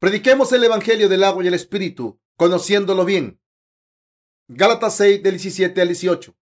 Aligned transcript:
Prediquemos 0.00 0.52
el 0.52 0.62
Evangelio 0.62 1.08
del 1.08 1.24
agua 1.24 1.42
y 1.42 1.48
el 1.48 1.54
Espíritu, 1.54 2.20
conociéndolo 2.36 3.04
bien. 3.04 3.40
Gálatas 4.46 4.96
6, 4.96 5.24
del 5.24 5.32
17 5.34 5.80
al 5.80 5.88
18. 5.88 6.36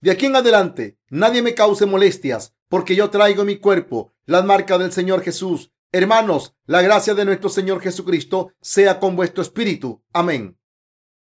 De 0.00 0.12
aquí 0.12 0.26
en 0.26 0.36
adelante, 0.36 0.96
nadie 1.08 1.42
me 1.42 1.56
cause 1.56 1.84
molestias, 1.84 2.54
porque 2.68 2.94
yo 2.94 3.10
traigo 3.10 3.42
en 3.42 3.48
mi 3.48 3.56
cuerpo 3.56 4.14
las 4.24 4.44
marcas 4.44 4.78
del 4.78 4.92
Señor 4.92 5.22
Jesús. 5.22 5.72
Hermanos, 5.90 6.54
la 6.64 6.80
gracia 6.80 7.14
de 7.14 7.24
nuestro 7.24 7.50
Señor 7.50 7.80
Jesucristo 7.80 8.52
sea 8.60 9.00
con 9.00 9.16
vuestro 9.16 9.42
espíritu. 9.42 10.04
Amén. 10.12 10.56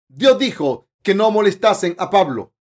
Dios 0.08 0.40
dijo 0.40 0.88
que 1.02 1.14
no 1.14 1.30
molestasen 1.30 1.94
a 2.00 2.10
Pablo. 2.10 2.54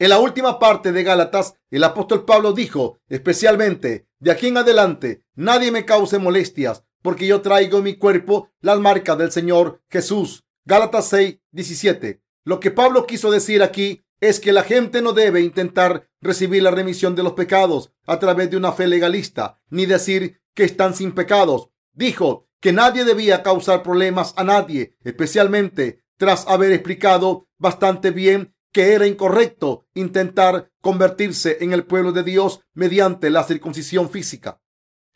En 0.00 0.10
la 0.10 0.18
última 0.18 0.58
parte 0.58 0.90
de 0.90 1.04
Gálatas, 1.04 1.54
el 1.70 1.84
apóstol 1.84 2.24
Pablo 2.24 2.52
dijo 2.52 2.98
especialmente, 3.08 4.08
de 4.18 4.32
aquí 4.32 4.48
en 4.48 4.56
adelante, 4.56 5.24
nadie 5.36 5.70
me 5.70 5.84
cause 5.84 6.18
molestias, 6.18 6.82
porque 7.06 7.28
yo 7.28 7.40
traigo 7.40 7.78
en 7.78 7.84
mi 7.84 7.94
cuerpo 7.94 8.50
las 8.60 8.80
marcas 8.80 9.16
del 9.16 9.30
Señor 9.30 9.80
Jesús. 9.88 10.44
Gálatas 10.64 11.08
6, 11.10 11.38
17. 11.52 12.20
Lo 12.42 12.58
que 12.58 12.72
Pablo 12.72 13.06
quiso 13.06 13.30
decir 13.30 13.62
aquí 13.62 14.02
es 14.18 14.40
que 14.40 14.52
la 14.52 14.64
gente 14.64 15.00
no 15.02 15.12
debe 15.12 15.40
intentar 15.40 16.10
recibir 16.20 16.64
la 16.64 16.72
remisión 16.72 17.14
de 17.14 17.22
los 17.22 17.34
pecados 17.34 17.92
a 18.06 18.18
través 18.18 18.50
de 18.50 18.56
una 18.56 18.72
fe 18.72 18.88
legalista, 18.88 19.62
ni 19.70 19.86
decir 19.86 20.40
que 20.52 20.64
están 20.64 20.96
sin 20.96 21.12
pecados. 21.12 21.70
Dijo 21.92 22.48
que 22.58 22.72
nadie 22.72 23.04
debía 23.04 23.44
causar 23.44 23.84
problemas 23.84 24.34
a 24.36 24.42
nadie, 24.42 24.96
especialmente 25.04 26.02
tras 26.16 26.44
haber 26.48 26.72
explicado 26.72 27.46
bastante 27.56 28.10
bien 28.10 28.52
que 28.72 28.94
era 28.94 29.06
incorrecto 29.06 29.86
intentar 29.94 30.72
convertirse 30.80 31.58
en 31.60 31.72
el 31.72 31.84
pueblo 31.84 32.10
de 32.10 32.24
Dios 32.24 32.62
mediante 32.74 33.30
la 33.30 33.44
circuncisión 33.44 34.10
física. 34.10 34.60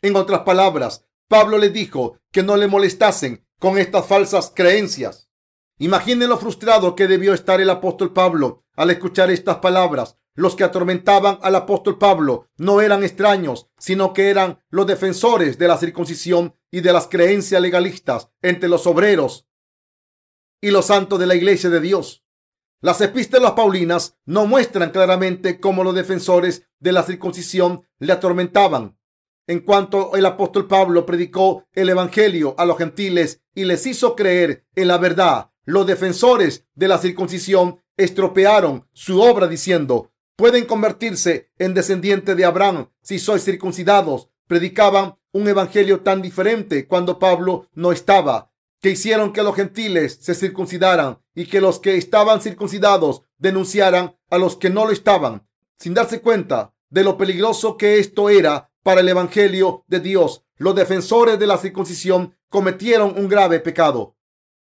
En 0.01 0.15
otras 0.15 0.39
palabras, 0.43 1.05
Pablo 1.31 1.57
le 1.57 1.69
dijo 1.69 2.19
que 2.33 2.43
no 2.43 2.57
le 2.57 2.67
molestasen 2.67 3.47
con 3.57 3.77
estas 3.77 4.05
falsas 4.05 4.51
creencias. 4.53 5.29
Imaginen 5.77 6.27
lo 6.27 6.37
frustrado 6.37 6.93
que 6.93 7.07
debió 7.07 7.33
estar 7.33 7.61
el 7.61 7.69
apóstol 7.69 8.11
Pablo 8.11 8.65
al 8.75 8.89
escuchar 8.89 9.31
estas 9.31 9.59
palabras. 9.59 10.17
Los 10.33 10.57
que 10.57 10.65
atormentaban 10.65 11.39
al 11.41 11.55
apóstol 11.55 11.97
Pablo 11.97 12.49
no 12.57 12.81
eran 12.81 13.01
extraños, 13.05 13.69
sino 13.79 14.11
que 14.11 14.29
eran 14.29 14.61
los 14.71 14.85
defensores 14.87 15.57
de 15.57 15.69
la 15.69 15.77
circuncisión 15.77 16.53
y 16.69 16.81
de 16.81 16.91
las 16.91 17.07
creencias 17.07 17.61
legalistas 17.61 18.27
entre 18.41 18.67
los 18.67 18.85
obreros 18.85 19.47
y 20.59 20.71
los 20.71 20.87
santos 20.87 21.17
de 21.17 21.27
la 21.27 21.35
iglesia 21.35 21.69
de 21.69 21.79
Dios. 21.79 22.25
Las 22.81 22.99
epístolas 22.99 23.53
paulinas 23.53 24.17
no 24.25 24.47
muestran 24.47 24.89
claramente 24.89 25.61
cómo 25.61 25.85
los 25.85 25.95
defensores 25.95 26.67
de 26.79 26.91
la 26.91 27.03
circuncisión 27.03 27.87
le 27.99 28.11
atormentaban. 28.11 28.97
En 29.47 29.59
cuanto 29.59 30.15
el 30.15 30.25
apóstol 30.25 30.67
Pablo 30.67 31.05
predicó 31.05 31.65
el 31.73 31.89
Evangelio 31.89 32.55
a 32.57 32.65
los 32.65 32.77
gentiles 32.77 33.41
y 33.53 33.65
les 33.65 33.85
hizo 33.85 34.15
creer 34.15 34.65
en 34.75 34.87
la 34.87 34.97
verdad, 34.97 35.51
los 35.65 35.85
defensores 35.85 36.65
de 36.75 36.87
la 36.87 36.97
circuncisión 36.97 37.81
estropearon 37.97 38.87
su 38.93 39.21
obra 39.21 39.47
diciendo, 39.47 40.11
pueden 40.35 40.65
convertirse 40.65 41.51
en 41.59 41.73
descendientes 41.73 42.35
de 42.35 42.45
Abraham 42.45 42.89
si 43.01 43.19
sois 43.19 43.43
circuncidados. 43.43 44.29
Predicaban 44.47 45.15
un 45.31 45.47
evangelio 45.47 46.01
tan 46.01 46.21
diferente 46.21 46.87
cuando 46.87 47.19
Pablo 47.19 47.69
no 47.73 47.91
estaba, 47.91 48.51
que 48.81 48.89
hicieron 48.89 49.31
que 49.31 49.43
los 49.43 49.55
gentiles 49.55 50.17
se 50.19 50.33
circuncidaran 50.33 51.19
y 51.35 51.45
que 51.45 51.61
los 51.61 51.79
que 51.79 51.95
estaban 51.95 52.41
circuncidados 52.41 53.21
denunciaran 53.37 54.17
a 54.29 54.37
los 54.37 54.57
que 54.57 54.69
no 54.69 54.85
lo 54.85 54.91
estaban, 54.91 55.47
sin 55.77 55.93
darse 55.93 56.21
cuenta 56.21 56.73
de 56.89 57.03
lo 57.03 57.17
peligroso 57.17 57.77
que 57.77 57.99
esto 57.99 58.29
era 58.29 58.70
para 58.83 59.01
el 59.01 59.09
Evangelio 59.09 59.83
de 59.87 59.99
Dios. 59.99 60.43
Los 60.57 60.75
defensores 60.75 61.39
de 61.39 61.47
la 61.47 61.57
circuncisión 61.57 62.35
cometieron 62.49 63.17
un 63.17 63.27
grave 63.27 63.59
pecado. 63.59 64.15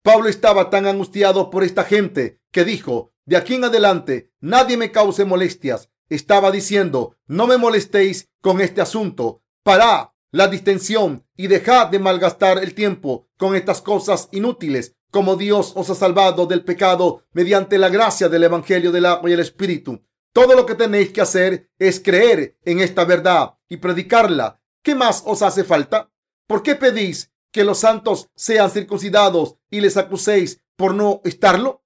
Pablo 0.02 0.30
estaba 0.30 0.70
tan 0.70 0.86
angustiado 0.86 1.50
por 1.50 1.64
esta 1.64 1.84
gente 1.84 2.42
que 2.52 2.66
dijo, 2.66 3.14
de 3.26 3.38
aquí 3.38 3.56
en 3.56 3.64
adelante 3.64 4.32
nadie 4.42 4.78
me 4.78 4.92
cause 4.92 5.26
molestias. 5.26 5.90
Estaba 6.10 6.52
diciendo, 6.52 7.16
no 7.26 7.48
me 7.48 7.58
molestéis 7.58 8.30
con 8.42 8.62
este 8.62 8.82
asunto. 8.82 9.42
Pará 9.64 10.14
la 10.32 10.48
distensión 10.48 11.26
y 11.38 11.48
dejad 11.48 11.88
de 11.88 12.00
malgastar 12.00 12.58
el 12.58 12.74
tiempo 12.74 13.30
con 13.38 13.56
estas 13.56 13.82
cosas 13.82 14.30
inútiles, 14.32 14.96
como 15.12 15.36
Dios 15.36 15.74
os 15.76 15.90
ha 15.90 15.96
salvado 15.96 16.48
del 16.48 16.66
pecado 16.66 17.24
mediante 17.34 17.78
la 17.78 17.90
gracia 17.90 18.30
del 18.30 18.44
Evangelio 18.44 18.92
del 18.92 19.06
agua 19.06 19.30
y 19.30 19.34
el 19.34 19.40
Espíritu. 19.40 20.02
Todo 20.34 20.56
lo 20.56 20.66
que 20.66 20.74
tenéis 20.74 21.14
que 21.14 21.22
hacer 21.22 21.70
es 21.78 22.00
creer 22.00 22.58
en 22.66 22.80
esta 22.80 23.06
verdad 23.06 23.54
y 23.70 23.78
predicarla. 23.78 24.60
¿Qué 24.82 24.96
más 24.96 25.22
os 25.28 25.44
hace 25.44 25.64
falta? 25.64 26.12
¿Por 26.48 26.64
qué 26.64 26.76
pedís 26.76 27.32
que 27.52 27.64
los 27.64 27.78
santos 27.78 28.32
sean 28.36 28.72
circuncidados 28.72 29.58
y 29.70 29.80
les 29.80 29.96
acuséis 29.96 30.62
por 30.76 30.96
no 30.96 31.22
estarlo? 31.24 31.84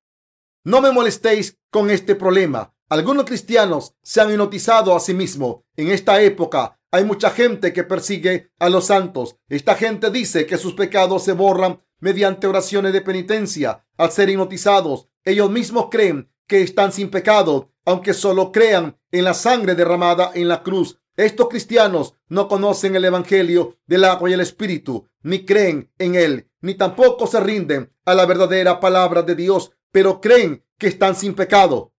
No 0.63 0.80
me 0.80 0.91
molestéis 0.91 1.57
con 1.69 1.91
este 1.91 2.16
problema. 2.16 2.74
Algunos 2.88 3.25
cristianos 3.25 3.96
se 4.02 4.22
han 4.22 4.31
hipnotizado 4.31 4.96
a 4.96 5.02
sí 5.02 5.13
mismos. 5.13 5.57
En 5.75 5.91
esta 5.91 6.22
época 6.22 6.80
hay 6.90 7.03
mucha 7.03 7.31
gente 7.31 7.74
que 7.74 7.84
persigue 7.84 8.53
a 8.59 8.69
los 8.69 8.86
santos. 8.86 9.36
Esta 9.50 9.75
gente 9.75 10.09
dice 10.09 10.46
que 10.46 10.57
sus 10.57 10.74
pecados 10.74 11.25
se 11.25 11.34
borran 11.34 11.81
mediante 12.00 12.47
oraciones 12.47 12.94
de 12.94 13.02
penitencia. 13.02 13.86
Al 13.97 14.12
ser 14.12 14.30
hipnotizados, 14.30 15.09
ellos 15.25 15.52
mismos 15.52 15.88
creen 15.91 16.31
que 16.47 16.62
están 16.62 16.91
sin 16.91 17.09
pecado 17.09 17.69
aunque 17.88 18.13
solo 18.13 18.52
crean 18.52 19.00
en 19.12 19.24
la 19.24 19.34
sangre 19.34 19.74
derramada 19.74 20.31
en 20.34 20.50
la 20.50 20.62
cruz. 20.62 21.00
Estos 21.16 21.47
cristianos 21.47 22.16
no 22.28 22.50
conocen 22.50 22.97
el 22.97 23.06
Evangelio 23.06 23.78
del 23.88 24.03
agua 24.03 24.30
y 24.30 24.34
el 24.34 24.41
Espíritu, 24.41 25.07
ni 25.24 25.46
creen 25.46 25.90
en 25.97 26.16
él, 26.16 26.52
ni 26.59 26.74
tampoco 26.74 27.28
se 27.28 27.40
rinden 27.40 27.94
a 28.03 28.13
la 28.13 28.25
verdadera 28.25 28.81
palabra 28.81 29.22
de 29.22 29.36
Dios, 29.36 29.72
pero 29.90 30.19
creen 30.19 30.66
que 30.78 30.88
están 30.88 31.16
sin 31.16 31.34
pecado, 31.34 31.94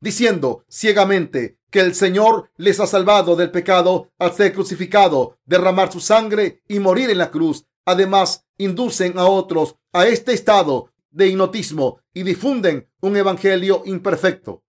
diciendo 0.00 0.64
ciegamente 0.68 1.56
que 1.70 1.78
el 1.78 1.94
Señor 1.94 2.50
les 2.56 2.80
ha 2.80 2.88
salvado 2.88 3.36
del 3.36 3.52
pecado 3.52 4.10
al 4.18 4.32
ser 4.32 4.52
crucificado, 4.52 5.38
derramar 5.44 5.92
su 5.92 6.00
sangre 6.00 6.64
y 6.66 6.80
morir 6.80 7.10
en 7.10 7.18
la 7.18 7.30
cruz. 7.30 7.64
Además, 7.84 8.44
inducen 8.58 9.16
a 9.20 9.26
otros 9.26 9.76
a 9.92 10.06
este 10.06 10.32
estado 10.32 10.91
de 11.12 11.28
hipnotismo 11.28 12.00
y 12.12 12.24
difunden 12.24 12.90
un 13.00 13.16
evangelio 13.16 13.82
imperfecto. 13.86 14.64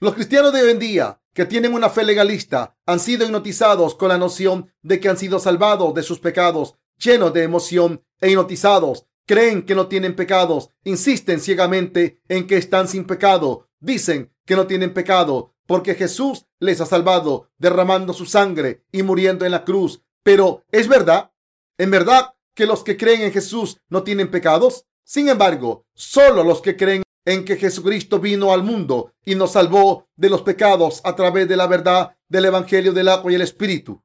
Los 0.00 0.14
cristianos 0.14 0.52
de 0.52 0.62
hoy 0.62 0.70
en 0.70 0.78
día 0.78 1.20
que 1.32 1.46
tienen 1.46 1.74
una 1.74 1.90
fe 1.90 2.04
legalista 2.04 2.76
han 2.86 3.00
sido 3.00 3.24
hipnotizados 3.24 3.94
con 3.94 4.08
la 4.08 4.18
noción 4.18 4.72
de 4.82 5.00
que 5.00 5.08
han 5.08 5.16
sido 5.16 5.38
salvados 5.38 5.94
de 5.94 6.02
sus 6.02 6.20
pecados, 6.20 6.74
llenos 6.98 7.32
de 7.32 7.42
emoción 7.42 8.04
e 8.20 8.30
hipnotizados. 8.30 9.06
Creen 9.26 9.64
que 9.64 9.74
no 9.74 9.88
tienen 9.88 10.16
pecados, 10.16 10.70
insisten 10.84 11.40
ciegamente 11.40 12.20
en 12.28 12.46
que 12.46 12.56
están 12.56 12.88
sin 12.88 13.04
pecado, 13.04 13.68
dicen 13.80 14.34
que 14.44 14.56
no 14.56 14.66
tienen 14.66 14.92
pecado 14.92 15.54
porque 15.66 15.94
Jesús 15.94 16.46
les 16.60 16.80
ha 16.80 16.86
salvado 16.86 17.50
derramando 17.58 18.12
su 18.12 18.26
sangre 18.26 18.84
y 18.92 19.02
muriendo 19.02 19.44
en 19.44 19.52
la 19.52 19.64
cruz. 19.64 20.02
Pero, 20.22 20.64
¿es 20.70 20.88
verdad? 20.88 21.32
¿En 21.78 21.90
verdad 21.90 22.34
que 22.54 22.66
los 22.66 22.84
que 22.84 22.96
creen 22.96 23.22
en 23.22 23.32
Jesús 23.32 23.78
no 23.88 24.02
tienen 24.02 24.30
pecados? 24.30 24.86
Sin 25.04 25.28
embargo, 25.28 25.86
solo 25.94 26.42
los 26.42 26.62
que 26.62 26.76
creen 26.76 27.02
en 27.26 27.44
que 27.44 27.56
Jesucristo 27.56 28.18
vino 28.18 28.52
al 28.52 28.62
mundo 28.62 29.12
y 29.24 29.34
nos 29.34 29.52
salvó 29.52 30.08
de 30.16 30.30
los 30.30 30.42
pecados 30.42 31.00
a 31.04 31.14
través 31.14 31.48
de 31.48 31.56
la 31.56 31.66
verdad 31.66 32.16
del 32.28 32.46
Evangelio 32.46 32.92
del 32.92 33.08
agua 33.08 33.30
y 33.30 33.34
el 33.34 33.42
Espíritu. 33.42 34.02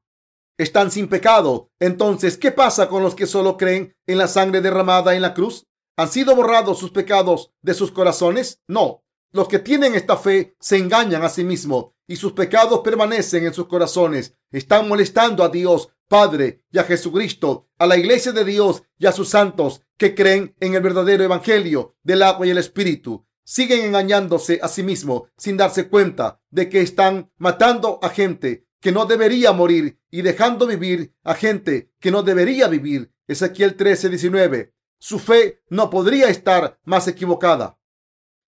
Están 0.58 0.90
sin 0.90 1.08
pecado. 1.08 1.70
Entonces, 1.80 2.36
¿qué 2.36 2.52
pasa 2.52 2.88
con 2.88 3.02
los 3.02 3.14
que 3.14 3.26
solo 3.26 3.56
creen 3.56 3.96
en 4.06 4.18
la 4.18 4.28
sangre 4.28 4.60
derramada 4.60 5.14
en 5.14 5.22
la 5.22 5.32
cruz? 5.32 5.66
¿Han 5.96 6.08
sido 6.08 6.36
borrados 6.36 6.78
sus 6.78 6.90
pecados 6.90 7.52
de 7.62 7.74
sus 7.74 7.92
corazones? 7.92 8.60
No. 8.68 9.02
Los 9.32 9.48
que 9.48 9.58
tienen 9.58 9.94
esta 9.94 10.16
fe 10.16 10.56
se 10.60 10.76
engañan 10.76 11.22
a 11.22 11.28
sí 11.28 11.44
mismos 11.44 11.92
y 12.06 12.16
sus 12.16 12.32
pecados 12.32 12.80
permanecen 12.80 13.46
en 13.46 13.54
sus 13.54 13.68
corazones. 13.68 14.34
Están 14.50 14.88
molestando 14.88 15.44
a 15.44 15.48
Dios 15.48 15.90
Padre 16.10 16.64
y 16.72 16.78
a 16.78 16.82
Jesucristo, 16.82 17.68
a 17.78 17.86
la 17.86 17.96
iglesia 17.96 18.32
de 18.32 18.44
Dios 18.44 18.82
y 18.98 19.06
a 19.06 19.12
sus 19.12 19.28
santos 19.28 19.82
que 19.96 20.16
creen 20.16 20.56
en 20.58 20.74
el 20.74 20.82
verdadero 20.82 21.22
evangelio 21.22 21.94
del 22.02 22.24
agua 22.24 22.48
y 22.48 22.50
el 22.50 22.58
espíritu. 22.58 23.28
Siguen 23.44 23.84
engañándose 23.84 24.58
a 24.60 24.66
sí 24.66 24.82
mismos 24.82 25.28
sin 25.36 25.56
darse 25.56 25.88
cuenta 25.88 26.40
de 26.50 26.68
que 26.68 26.80
están 26.80 27.30
matando 27.38 28.00
a 28.02 28.08
gente 28.08 28.66
que 28.80 28.90
no 28.90 29.06
debería 29.06 29.52
morir 29.52 30.00
y 30.10 30.22
dejando 30.22 30.66
vivir 30.66 31.14
a 31.22 31.34
gente 31.34 31.92
que 32.00 32.10
no 32.10 32.24
debería 32.24 32.66
vivir. 32.66 33.12
Ezequiel 33.28 33.76
13, 33.76 34.08
19. 34.08 34.74
Su 34.98 35.20
fe 35.20 35.62
no 35.68 35.90
podría 35.90 36.28
estar 36.28 36.80
más 36.82 37.06
equivocada. 37.06 37.78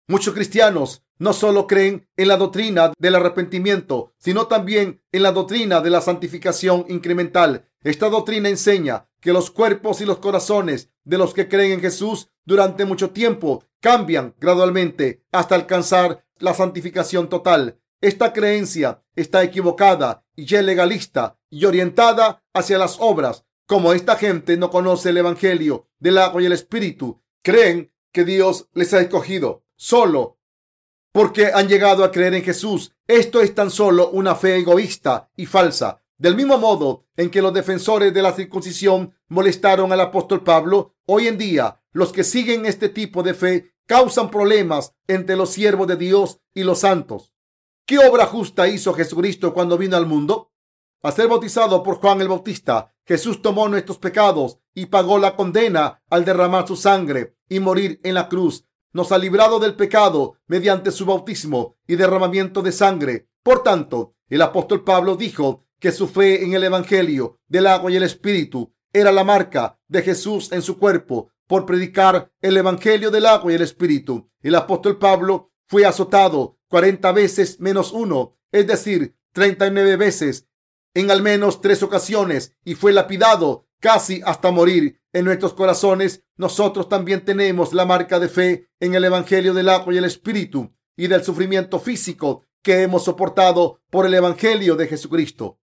Muchos 0.09 0.33
cristianos 0.33 1.03
no 1.19 1.33
solo 1.33 1.67
creen 1.67 2.07
en 2.15 2.29
la 2.29 2.37
doctrina 2.37 2.93
del 2.97 3.15
arrepentimiento, 3.15 4.13
sino 4.17 4.47
también 4.47 5.01
en 5.11 5.21
la 5.21 5.33
doctrina 5.33 5.81
de 5.81 5.89
la 5.89 5.99
santificación 5.99 6.85
incremental. 6.87 7.67
Esta 7.83 8.07
doctrina 8.07 8.47
enseña 8.47 9.09
que 9.19 9.33
los 9.33 9.51
cuerpos 9.51 9.99
y 9.99 10.05
los 10.05 10.19
corazones 10.19 10.91
de 11.03 11.17
los 11.17 11.33
que 11.33 11.49
creen 11.49 11.73
en 11.73 11.81
Jesús 11.81 12.29
durante 12.45 12.85
mucho 12.85 13.09
tiempo 13.09 13.65
cambian 13.81 14.33
gradualmente 14.39 15.25
hasta 15.33 15.55
alcanzar 15.55 16.23
la 16.37 16.53
santificación 16.53 17.27
total. 17.27 17.81
Esta 17.99 18.31
creencia 18.31 19.03
está 19.13 19.43
equivocada 19.43 20.23
y 20.37 20.43
es 20.55 20.63
legalista 20.63 21.37
y 21.49 21.65
orientada 21.65 22.43
hacia 22.53 22.77
las 22.77 22.95
obras. 23.01 23.43
Como 23.65 23.91
esta 23.91 24.15
gente 24.15 24.55
no 24.55 24.69
conoce 24.69 25.09
el 25.09 25.17
Evangelio 25.17 25.89
del 25.99 26.19
agua 26.19 26.41
y 26.41 26.45
el 26.45 26.53
Espíritu, 26.53 27.21
creen 27.43 27.91
que 28.13 28.23
Dios 28.23 28.69
les 28.73 28.93
ha 28.93 29.01
escogido 29.01 29.66
solo 29.77 30.37
porque 31.13 31.47
han 31.47 31.67
llegado 31.67 32.03
a 32.03 32.11
creer 32.11 32.35
en 32.35 32.43
Jesús. 32.43 32.93
Esto 33.07 33.41
es 33.41 33.55
tan 33.55 33.71
solo 33.71 34.11
una 34.11 34.35
fe 34.35 34.57
egoísta 34.57 35.31
y 35.35 35.47
falsa. 35.47 36.03
Del 36.17 36.35
mismo 36.35 36.59
modo 36.59 37.05
en 37.15 37.31
que 37.31 37.41
los 37.41 37.53
defensores 37.53 38.13
de 38.13 38.21
la 38.21 38.33
circuncisión 38.33 39.15
molestaron 39.27 39.91
al 39.91 40.01
apóstol 40.01 40.43
Pablo, 40.43 40.95
hoy 41.05 41.27
en 41.27 41.37
día 41.37 41.81
los 41.91 42.11
que 42.11 42.23
siguen 42.23 42.65
este 42.65 42.89
tipo 42.89 43.23
de 43.23 43.33
fe 43.33 43.73
causan 43.87 44.29
problemas 44.29 44.93
entre 45.07 45.35
los 45.35 45.49
siervos 45.49 45.87
de 45.87 45.95
Dios 45.95 46.39
y 46.53 46.63
los 46.63 46.79
santos. 46.79 47.33
¿Qué 47.85 47.97
obra 47.97 48.25
justa 48.25 48.67
hizo 48.67 48.93
Jesucristo 48.93 49.53
cuando 49.53 49.77
vino 49.77 49.97
al 49.97 50.05
mundo? 50.05 50.51
A 51.01 51.11
ser 51.11 51.27
bautizado 51.29 51.81
por 51.81 51.95
Juan 51.95 52.21
el 52.21 52.27
Bautista, 52.27 52.93
Jesús 53.05 53.41
tomó 53.41 53.69
nuestros 53.69 53.97
pecados 53.97 54.59
y 54.75 54.87
pagó 54.87 55.17
la 55.17 55.35
condena 55.35 56.03
al 56.09 56.25
derramar 56.25 56.67
su 56.67 56.75
sangre 56.75 57.37
y 57.47 57.59
morir 57.59 57.99
en 58.03 58.15
la 58.15 58.27
cruz. 58.27 58.65
Nos 58.93 59.11
ha 59.11 59.17
librado 59.17 59.59
del 59.59 59.75
pecado 59.75 60.37
mediante 60.47 60.91
su 60.91 61.05
bautismo 61.05 61.77
y 61.87 61.95
derramamiento 61.95 62.61
de 62.61 62.71
sangre. 62.71 63.29
Por 63.43 63.63
tanto, 63.63 64.15
el 64.29 64.41
apóstol 64.41 64.83
Pablo 64.83 65.15
dijo 65.15 65.65
que 65.79 65.91
su 65.91 66.07
fe 66.07 66.43
en 66.43 66.53
el 66.53 66.63
Evangelio 66.63 67.39
del 67.47 67.67
agua 67.67 67.91
y 67.91 67.95
el 67.95 68.03
Espíritu 68.03 68.73
era 68.93 69.11
la 69.11 69.23
marca 69.23 69.79
de 69.87 70.01
Jesús 70.01 70.51
en 70.51 70.61
su 70.61 70.77
cuerpo 70.77 71.31
por 71.47 71.65
predicar 71.65 72.31
el 72.41 72.57
Evangelio 72.57 73.11
del 73.11 73.25
agua 73.25 73.51
y 73.51 73.55
el 73.55 73.61
Espíritu. 73.61 74.29
El 74.41 74.55
apóstol 74.55 74.97
Pablo 74.97 75.51
fue 75.67 75.85
azotado 75.85 76.57
40 76.69 77.11
veces 77.11 77.59
menos 77.59 77.91
uno, 77.91 78.37
es 78.51 78.67
decir, 78.67 79.15
39 79.33 79.97
veces 79.97 80.47
en 80.97 81.11
al 81.11 81.21
menos 81.21 81.61
tres 81.61 81.83
ocasiones 81.83 82.55
y 82.65 82.73
fue 82.73 82.91
lapidado 82.91 83.67
casi 83.79 84.21
hasta 84.25 84.49
morir. 84.49 84.99
En 85.17 85.25
nuestros 85.25 85.55
corazones 85.55 86.23
nosotros 86.35 86.89
también 86.89 87.25
tenemos 87.25 87.73
la 87.73 87.87
marca 87.87 88.19
de 88.19 88.29
fe 88.29 88.69
en 88.79 88.93
el 88.93 89.03
Evangelio 89.03 89.55
del 89.55 89.67
agua 89.67 89.91
y 89.91 89.97
el 89.97 90.05
Espíritu 90.05 90.75
y 90.95 91.07
del 91.07 91.23
sufrimiento 91.23 91.79
físico 91.79 92.43
que 92.61 92.83
hemos 92.83 93.05
soportado 93.05 93.81
por 93.89 94.05
el 94.05 94.13
Evangelio 94.13 94.75
de 94.75 94.85
Jesucristo. 94.85 95.59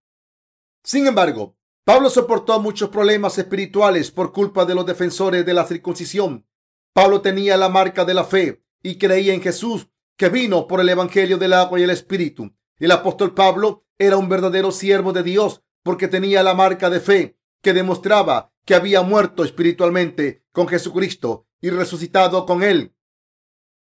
Sin 0.83 1.07
embargo, 1.07 1.57
Pablo 1.85 2.11
soportó 2.11 2.59
muchos 2.59 2.89
problemas 2.89 3.39
espirituales 3.39 4.11
por 4.11 4.33
culpa 4.33 4.65
de 4.65 4.75
los 4.75 4.87
defensores 4.87 5.47
de 5.47 5.55
la 5.55 5.65
circuncisión. 5.65 6.49
Pablo 6.93 7.21
tenía 7.21 7.57
la 7.57 7.69
marca 7.69 8.05
de 8.05 8.15
la 8.15 8.25
fe 8.25 8.65
y 8.83 8.99
creía 8.99 9.35
en 9.35 9.41
Jesús 9.41 9.87
que 10.17 10.31
vino 10.31 10.67
por 10.67 10.81
el 10.81 10.89
Evangelio 10.89 11.39
del 11.39 11.53
agua 11.53 11.79
y 11.79 11.85
el 11.85 11.91
Espíritu. 11.91 12.57
El 12.81 12.91
apóstol 12.91 13.35
Pablo 13.35 13.85
era 13.99 14.17
un 14.17 14.29
verdadero 14.29 14.73
siervo 14.73 15.13
de 15.13 15.23
Dios 15.23 15.63
porque 15.85 16.09
tenía 16.09 16.43
la 16.43 16.55
marca 16.55 16.91
de 16.91 16.99
fe 16.99 17.39
que 17.63 17.73
demostraba 17.73 18.51
que 18.65 18.75
había 18.75 19.03
muerto 19.03 19.45
espiritualmente 19.45 20.45
con 20.53 20.69
Jesucristo 20.69 21.47
y 21.61 21.71
resucitado 21.71 22.47
con 22.47 22.63
él. 22.63 22.95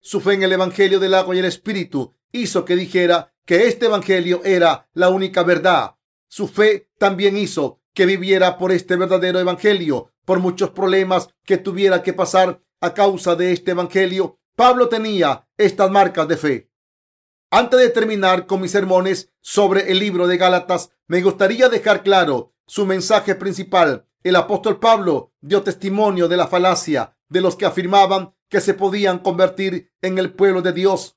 Su 0.01 0.21
fe 0.21 0.35
en 0.35 0.43
el 0.43 0.53
Evangelio 0.53 0.99
del 0.99 1.15
agua 1.15 1.35
y 1.37 1.39
el 1.39 1.45
Espíritu 1.45 2.15
hizo 2.33 2.65
que 2.65 2.77
dijera 2.77 3.35
que 3.45 3.67
este 3.67 3.87
Evangelio 3.87 4.43
era 4.45 4.89
la 4.95 5.09
única 5.09 5.43
verdad. 5.43 5.97
Su 6.29 6.49
fe 6.49 6.91
también 6.99 7.37
hizo 7.37 7.81
que 7.93 8.07
viviera 8.07 8.57
por 8.57 8.73
este 8.73 8.97
verdadero 8.97 9.39
Evangelio, 9.41 10.13
por 10.25 10.39
muchos 10.39 10.71
problemas 10.71 11.29
que 11.45 11.59
tuviera 11.59 12.03
que 12.03 12.13
pasar 12.13 12.63
a 12.81 12.95
causa 12.95 13.35
de 13.37 13.53
este 13.53 13.73
Evangelio. 13.73 14.39
Pablo 14.57 14.89
tenía 14.89 15.49
estas 15.57 15.91
marcas 15.91 16.29
de 16.29 16.37
fe. 16.37 16.71
Antes 17.51 17.81
de 17.81 17.89
terminar 17.91 18.47
con 18.47 18.61
mis 18.61 18.71
sermones 18.71 19.33
sobre 19.41 19.91
el 19.91 19.99
libro 19.99 20.29
de 20.29 20.37
Gálatas, 20.37 20.93
me 21.09 21.21
gustaría 21.21 21.69
dejar 21.69 22.05
claro 22.05 22.55
su 22.67 22.87
mensaje 22.87 23.35
principal. 23.35 24.07
El 24.23 24.37
apóstol 24.37 24.79
Pablo 24.79 25.33
dio 25.41 25.63
testimonio 25.63 26.29
de 26.29 26.37
la 26.37 26.47
falacia 26.47 27.17
de 27.31 27.41
los 27.41 27.57
que 27.57 27.65
afirmaban 27.65 28.35
que 28.51 28.61
se 28.61 28.75
podían 28.75 29.21
convertir 29.21 29.93
en 30.03 30.19
el 30.19 30.35
pueblo 30.35 30.61
de 30.61 30.75
Dios 30.75 31.17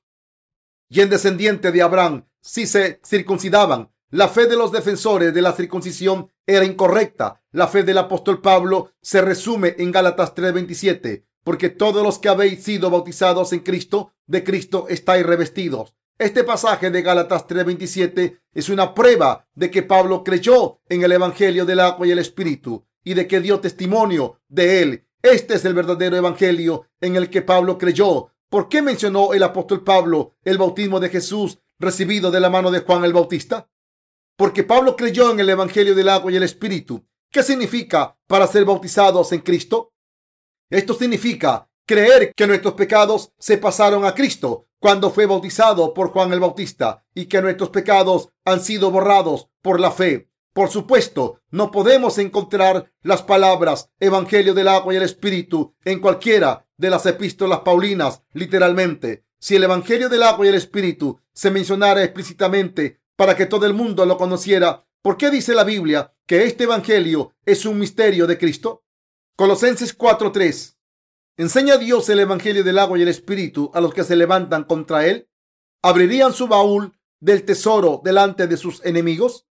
y 0.88 1.02
en 1.02 1.10
descendiente 1.10 1.70
de 1.70 1.82
Abraham 1.82 2.26
si 2.40 2.66
se 2.66 3.00
circuncidaban. 3.04 3.90
La 4.08 4.28
fe 4.28 4.46
de 4.46 4.56
los 4.56 4.72
defensores 4.72 5.34
de 5.34 5.42
la 5.42 5.52
circuncisión 5.52 6.30
era 6.46 6.64
incorrecta. 6.64 7.42
La 7.52 7.68
fe 7.68 7.82
del 7.82 7.98
apóstol 7.98 8.40
Pablo 8.40 8.92
se 9.02 9.20
resume 9.20 9.74
en 9.76 9.92
Gálatas 9.92 10.34
3:27, 10.34 11.26
porque 11.42 11.68
todos 11.68 12.02
los 12.02 12.18
que 12.18 12.30
habéis 12.30 12.64
sido 12.64 12.88
bautizados 12.88 13.52
en 13.52 13.60
Cristo, 13.60 14.12
de 14.26 14.44
Cristo 14.44 14.86
estáis 14.88 15.26
revestidos. 15.26 15.94
Este 16.16 16.42
pasaje 16.42 16.90
de 16.90 17.02
Gálatas 17.02 17.46
3:27 17.46 18.38
es 18.54 18.70
una 18.70 18.94
prueba 18.94 19.46
de 19.54 19.70
que 19.70 19.82
Pablo 19.82 20.24
creyó 20.24 20.80
en 20.88 21.02
el 21.02 21.12
Evangelio 21.12 21.66
del 21.66 21.80
agua 21.80 22.06
y 22.06 22.12
el 22.12 22.18
Espíritu 22.18 22.86
y 23.04 23.14
de 23.14 23.28
que 23.28 23.40
dio 23.40 23.60
testimonio 23.60 24.40
de 24.48 24.82
él. 24.82 25.06
Este 25.22 25.54
es 25.54 25.64
el 25.64 25.74
verdadero 25.74 26.16
Evangelio 26.16 26.88
en 27.00 27.16
el 27.16 27.30
que 27.30 27.42
Pablo 27.42 27.78
creyó. 27.78 28.30
¿Por 28.48 28.68
qué 28.68 28.82
mencionó 28.82 29.32
el 29.32 29.42
apóstol 29.42 29.84
Pablo 29.84 30.34
el 30.42 30.58
bautismo 30.58 31.00
de 31.00 31.10
Jesús 31.10 31.58
recibido 31.78 32.30
de 32.30 32.40
la 32.40 32.50
mano 32.50 32.70
de 32.70 32.80
Juan 32.80 33.04
el 33.04 33.12
Bautista? 33.12 33.68
Porque 34.36 34.64
Pablo 34.64 34.96
creyó 34.96 35.30
en 35.30 35.40
el 35.40 35.48
Evangelio 35.48 35.94
del 35.94 36.08
agua 36.08 36.32
y 36.32 36.36
el 36.36 36.42
Espíritu. 36.42 37.06
¿Qué 37.30 37.42
significa 37.42 38.18
para 38.26 38.46
ser 38.46 38.64
bautizados 38.64 39.32
en 39.32 39.40
Cristo? 39.40 39.92
Esto 40.70 40.94
significa 40.94 41.68
creer 41.86 42.32
que 42.34 42.46
nuestros 42.46 42.74
pecados 42.74 43.32
se 43.38 43.58
pasaron 43.58 44.04
a 44.04 44.14
Cristo 44.14 44.68
cuando 44.78 45.10
fue 45.10 45.26
bautizado 45.26 45.94
por 45.94 46.10
Juan 46.10 46.32
el 46.32 46.40
Bautista 46.40 47.04
y 47.14 47.26
que 47.26 47.40
nuestros 47.40 47.70
pecados 47.70 48.28
han 48.44 48.60
sido 48.60 48.90
borrados 48.90 49.48
por 49.62 49.80
la 49.80 49.90
fe. 49.90 50.30
Por 50.54 50.70
supuesto, 50.70 51.40
no 51.50 51.72
podemos 51.72 52.16
encontrar 52.18 52.92
las 53.02 53.22
palabras 53.22 53.90
Evangelio 53.98 54.54
del 54.54 54.68
agua 54.68 54.94
y 54.94 54.96
el 54.96 55.02
Espíritu 55.02 55.74
en 55.84 55.98
cualquiera 55.98 56.64
de 56.76 56.90
las 56.90 57.04
epístolas 57.06 57.60
paulinas, 57.60 58.22
literalmente. 58.34 59.24
Si 59.40 59.56
el 59.56 59.64
Evangelio 59.64 60.08
del 60.08 60.22
agua 60.22 60.46
y 60.46 60.50
el 60.50 60.54
Espíritu 60.54 61.18
se 61.32 61.50
mencionara 61.50 62.04
explícitamente 62.04 63.00
para 63.16 63.34
que 63.34 63.46
todo 63.46 63.66
el 63.66 63.74
mundo 63.74 64.06
lo 64.06 64.16
conociera, 64.16 64.86
¿por 65.02 65.16
qué 65.16 65.28
dice 65.28 65.56
la 65.56 65.64
Biblia 65.64 66.14
que 66.24 66.44
este 66.44 66.64
Evangelio 66.64 67.32
es 67.44 67.66
un 67.66 67.80
misterio 67.80 68.28
de 68.28 68.38
Cristo? 68.38 68.84
Colosenses 69.34 69.98
4:3 69.98 70.76
¿Enseña 71.36 71.78
Dios 71.78 72.08
el 72.10 72.20
Evangelio 72.20 72.62
del 72.62 72.78
agua 72.78 72.96
y 72.96 73.02
el 73.02 73.08
Espíritu 73.08 73.72
a 73.74 73.80
los 73.80 73.92
que 73.92 74.04
se 74.04 74.14
levantan 74.14 74.62
contra 74.62 75.04
él? 75.04 75.28
¿Abrirían 75.82 76.32
su 76.32 76.46
baúl 76.46 76.96
del 77.18 77.44
tesoro 77.44 78.00
delante 78.04 78.46
de 78.46 78.56
sus 78.56 78.84
enemigos? 78.84 79.48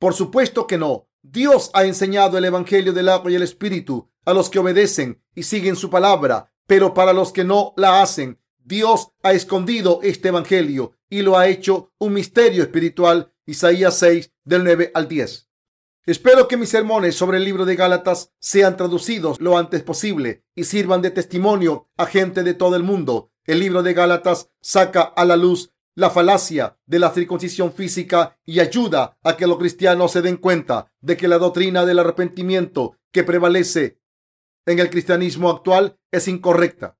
Por 0.00 0.14
supuesto 0.14 0.66
que 0.66 0.78
no. 0.78 1.08
Dios 1.22 1.70
ha 1.74 1.84
enseñado 1.84 2.38
el 2.38 2.46
Evangelio 2.46 2.94
del 2.94 3.10
agua 3.10 3.30
y 3.30 3.34
el 3.34 3.42
Espíritu 3.42 4.10
a 4.24 4.32
los 4.32 4.48
que 4.48 4.58
obedecen 4.58 5.22
y 5.34 5.42
siguen 5.42 5.76
su 5.76 5.90
palabra, 5.90 6.54
pero 6.66 6.94
para 6.94 7.12
los 7.12 7.32
que 7.32 7.44
no 7.44 7.74
la 7.76 8.00
hacen, 8.00 8.40
Dios 8.58 9.12
ha 9.22 9.32
escondido 9.32 10.00
este 10.02 10.28
Evangelio 10.28 10.92
y 11.10 11.20
lo 11.20 11.36
ha 11.36 11.48
hecho 11.48 11.92
un 11.98 12.14
misterio 12.14 12.62
espiritual. 12.62 13.34
Isaías 13.44 13.98
6 13.98 14.32
del 14.44 14.64
9 14.64 14.90
al 14.94 15.06
10. 15.06 15.50
Espero 16.06 16.48
que 16.48 16.56
mis 16.56 16.70
sermones 16.70 17.14
sobre 17.14 17.36
el 17.36 17.44
libro 17.44 17.66
de 17.66 17.76
Gálatas 17.76 18.32
sean 18.38 18.78
traducidos 18.78 19.38
lo 19.38 19.58
antes 19.58 19.82
posible 19.82 20.46
y 20.54 20.64
sirvan 20.64 21.02
de 21.02 21.10
testimonio 21.10 21.90
a 21.98 22.06
gente 22.06 22.42
de 22.42 22.54
todo 22.54 22.74
el 22.74 22.84
mundo. 22.84 23.32
El 23.44 23.60
libro 23.60 23.82
de 23.82 23.92
Gálatas 23.92 24.48
saca 24.62 25.02
a 25.02 25.26
la 25.26 25.36
luz 25.36 25.74
la 25.94 26.10
falacia 26.10 26.78
de 26.86 26.98
la 26.98 27.10
circuncisión 27.10 27.72
física 27.72 28.38
y 28.44 28.60
ayuda 28.60 29.18
a 29.22 29.36
que 29.36 29.46
los 29.46 29.58
cristianos 29.58 30.12
se 30.12 30.22
den 30.22 30.36
cuenta 30.36 30.92
de 31.00 31.16
que 31.16 31.28
la 31.28 31.38
doctrina 31.38 31.84
del 31.84 31.98
arrepentimiento 31.98 32.96
que 33.12 33.24
prevalece 33.24 34.00
en 34.66 34.78
el 34.78 34.90
cristianismo 34.90 35.50
actual 35.50 35.98
es 36.10 36.28
incorrecta. 36.28 36.98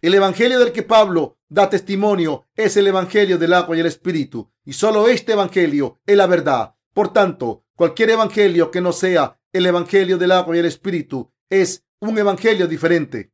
El 0.00 0.14
evangelio 0.14 0.58
del 0.58 0.72
que 0.72 0.82
Pablo 0.82 1.38
da 1.48 1.70
testimonio 1.70 2.46
es 2.56 2.76
el 2.76 2.86
evangelio 2.88 3.38
del 3.38 3.52
agua 3.52 3.76
y 3.76 3.80
el 3.80 3.86
espíritu, 3.86 4.50
y 4.64 4.72
solo 4.72 5.08
este 5.08 5.32
evangelio 5.32 6.00
es 6.06 6.16
la 6.16 6.26
verdad. 6.26 6.74
Por 6.92 7.12
tanto, 7.12 7.62
Cualquier 7.82 8.10
evangelio 8.10 8.70
que 8.70 8.80
no 8.80 8.92
sea 8.92 9.40
el 9.52 9.66
evangelio 9.66 10.16
del 10.16 10.30
agua 10.30 10.54
y 10.54 10.60
el 10.60 10.66
espíritu 10.66 11.32
es 11.50 11.84
un 12.00 12.16
evangelio 12.16 12.68
diferente. 12.68 13.32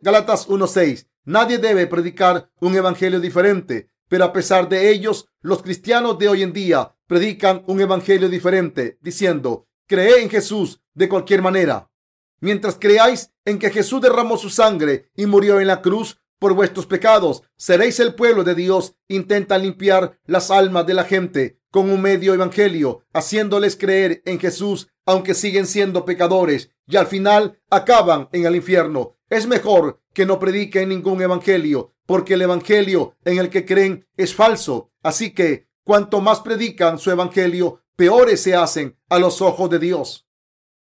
Galatas 0.00 0.48
1:6. 0.48 1.06
Nadie 1.24 1.58
debe 1.58 1.86
predicar 1.86 2.50
un 2.60 2.74
evangelio 2.74 3.20
diferente, 3.20 3.88
pero 4.12 4.26
a 4.26 4.32
pesar 4.34 4.68
de 4.68 4.90
ellos, 4.90 5.26
los 5.40 5.62
cristianos 5.62 6.18
de 6.18 6.28
hoy 6.28 6.42
en 6.42 6.52
día 6.52 6.94
predican 7.06 7.64
un 7.66 7.80
evangelio 7.80 8.28
diferente, 8.28 8.98
diciendo, 9.00 9.68
cree 9.86 10.22
en 10.22 10.28
Jesús 10.28 10.82
de 10.92 11.08
cualquier 11.08 11.40
manera. 11.40 11.90
Mientras 12.38 12.76
creáis 12.78 13.30
en 13.46 13.58
que 13.58 13.70
Jesús 13.70 14.02
derramó 14.02 14.36
su 14.36 14.50
sangre 14.50 15.08
y 15.16 15.24
murió 15.24 15.60
en 15.60 15.66
la 15.66 15.80
cruz 15.80 16.20
por 16.38 16.52
vuestros 16.52 16.84
pecados, 16.84 17.42
seréis 17.56 18.00
el 18.00 18.14
pueblo 18.14 18.44
de 18.44 18.54
Dios. 18.54 18.96
Intenta 19.08 19.56
limpiar 19.56 20.18
las 20.26 20.50
almas 20.50 20.84
de 20.84 20.92
la 20.92 21.04
gente 21.04 21.58
con 21.70 21.88
un 21.88 22.02
medio 22.02 22.34
evangelio, 22.34 23.06
haciéndoles 23.14 23.76
creer 23.76 24.20
en 24.26 24.38
Jesús, 24.38 24.88
aunque 25.06 25.32
siguen 25.32 25.66
siendo 25.66 26.04
pecadores 26.04 26.68
y 26.86 26.96
al 26.96 27.06
final 27.06 27.62
acaban 27.70 28.28
en 28.32 28.44
el 28.44 28.56
infierno. 28.56 29.16
Es 29.30 29.46
mejor 29.46 30.01
que 30.12 30.26
no 30.26 30.38
prediquen 30.38 30.88
ningún 30.88 31.22
evangelio, 31.22 31.94
porque 32.06 32.34
el 32.34 32.42
evangelio 32.42 33.16
en 33.24 33.38
el 33.38 33.50
que 33.50 33.64
creen 33.64 34.06
es 34.16 34.34
falso. 34.34 34.90
Así 35.02 35.32
que 35.32 35.68
cuanto 35.84 36.20
más 36.20 36.40
predican 36.40 36.98
su 36.98 37.10
evangelio, 37.10 37.82
peores 37.96 38.42
se 38.42 38.54
hacen 38.54 38.98
a 39.08 39.18
los 39.18 39.40
ojos 39.40 39.70
de 39.70 39.78
Dios. 39.78 40.26